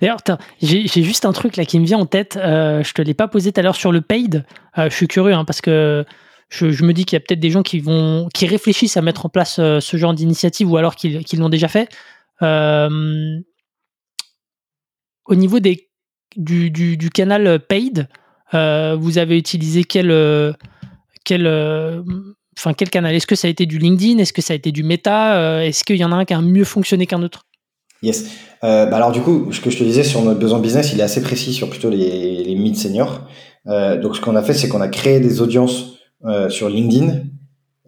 [0.00, 0.16] D'ailleurs,
[0.62, 2.38] j'ai juste un truc là qui me vient en tête.
[2.38, 4.46] Euh, je te l'ai pas posé tout à l'heure sur le paid.
[4.78, 6.06] Euh, je suis curieux hein, parce que
[6.48, 9.02] je, je me dis qu'il y a peut-être des gens qui vont qui réfléchissent à
[9.02, 11.90] mettre en place euh, ce genre d'initiative ou alors qu'ils l'ont déjà fait.
[12.40, 13.38] Euh,
[15.26, 15.90] au niveau des
[16.36, 18.04] du, du, du canal paid, euh,
[18.54, 20.52] vous avez utilisé quel, euh,
[21.24, 22.02] quel, euh,
[22.58, 23.14] enfin, quel canal?
[23.14, 24.18] Est-ce que ça a été du LinkedIn?
[24.18, 25.64] Est-ce que ça a été du Meta?
[25.64, 27.46] Est-ce qu'il y en a un qui a mieux fonctionné qu'un autre?
[28.02, 28.26] Yes.
[28.60, 31.04] bah alors du coup, ce que je te disais sur notre besoin business, il est
[31.04, 33.26] assez précis sur plutôt les, les mid seniors.
[33.66, 35.94] donc ce qu'on a fait, c'est qu'on a créé des audiences
[36.50, 37.22] sur LinkedIn.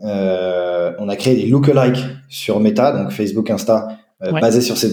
[0.01, 3.99] on a créé des lookalikes sur Meta, donc Facebook, Insta,
[4.41, 4.91] basés sur ces,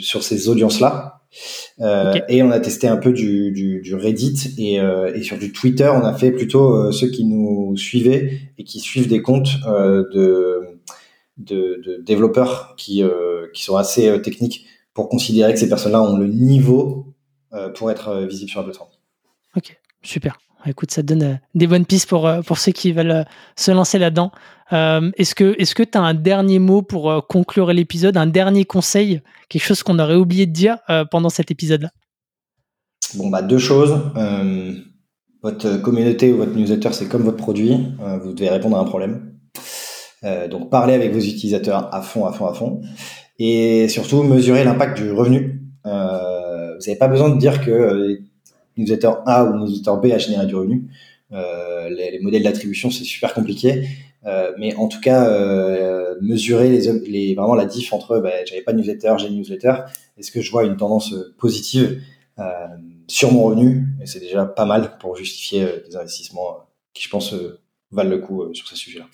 [0.00, 1.15] sur ces audiences-là.
[1.80, 5.38] Euh, et on a testé un peu du, du, du Reddit et, euh, et, sur
[5.38, 9.22] du Twitter, on a fait plutôt euh, ceux qui nous suivaient et qui suivent des
[9.22, 10.80] comptes de,
[11.36, 13.02] de, de, développeurs qui,
[13.52, 17.14] qui sont assez techniques pour considérer que ces personnes-là ont le niveau
[17.74, 18.90] pour être visibles sur la plateforme.
[19.56, 20.38] Ok, super.
[20.66, 23.24] Écoute, ça donne des bonnes pistes pour, pour ceux qui veulent
[23.56, 24.32] se lancer là-dedans.
[24.72, 29.20] Est-ce que est-ce que tu as un dernier mot pour conclure l'épisode, un dernier conseil
[29.48, 31.90] quelque chose qu'on aurait oublié de dire euh, pendant cet épisode-là?
[33.14, 33.98] Bon, bah, deux choses.
[34.16, 34.72] Euh,
[35.42, 37.76] votre communauté ou votre newsletter, c'est comme votre produit.
[38.00, 39.32] Euh, vous devez répondre à un problème.
[40.50, 42.80] donc, parlez avec vos utilisateurs à fond, à fond, à fond.
[43.38, 45.62] Et surtout, mesurez l'impact du revenu.
[45.84, 48.18] vous n'avez pas besoin de dire que
[48.76, 50.90] newsletter A ou newsletter B a généré du revenu.
[51.30, 53.86] Les, modèles d'attribution, c'est super compliqué.
[54.26, 58.62] Euh, mais en tout cas, euh, mesurer les, les, vraiment la diff entre bah, j'avais
[58.62, 59.74] pas de newsletter, j'ai une newsletter.
[60.18, 62.02] Est-ce que je vois une tendance euh, positive
[63.06, 63.84] sur mon revenu?
[64.02, 67.34] Et c'est déjà pas mal pour justifier des investissements qui, je pense,
[67.92, 69.06] valent le coup sur ce sujet-là.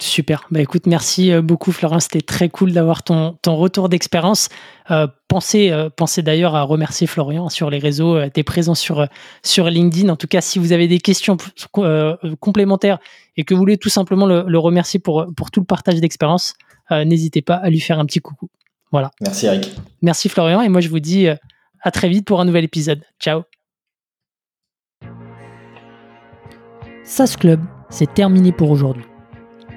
[0.00, 0.46] Super.
[0.50, 2.00] Bah écoute, merci euh, beaucoup Florent.
[2.00, 4.48] C'était très cool d'avoir ton, ton retour d'expérience.
[4.90, 8.16] Euh, pensez, euh, pensez d'ailleurs à remercier Florian sur les réseaux.
[8.16, 9.06] Euh, tu es présent sur,
[9.42, 10.08] sur LinkedIn.
[10.08, 11.36] En tout cas, si vous avez des questions
[12.40, 12.98] complémentaires
[13.36, 16.54] et que vous voulez tout simplement le, le remercier pour, pour tout le partage d'expérience,
[16.90, 18.48] n'hésitez pas à lui faire un petit coucou.
[18.90, 19.10] Voilà.
[19.20, 19.76] Merci Eric.
[20.02, 20.62] Merci Florian.
[20.62, 23.02] Et moi, je vous dis à très vite pour un nouvel épisode.
[23.20, 23.42] Ciao.
[27.04, 29.04] SAS Club, c'est terminé pour aujourd'hui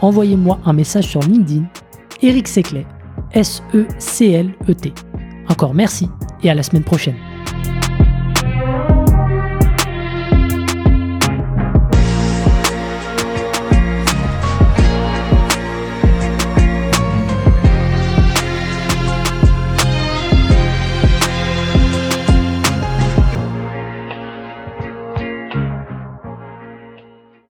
[0.00, 1.64] envoyez-moi un message sur LinkedIn,
[2.22, 2.86] Eric Seclet,
[3.32, 4.92] S-E-C-L-E-T.
[5.48, 6.08] Encore merci
[6.42, 7.16] et à la semaine prochaine.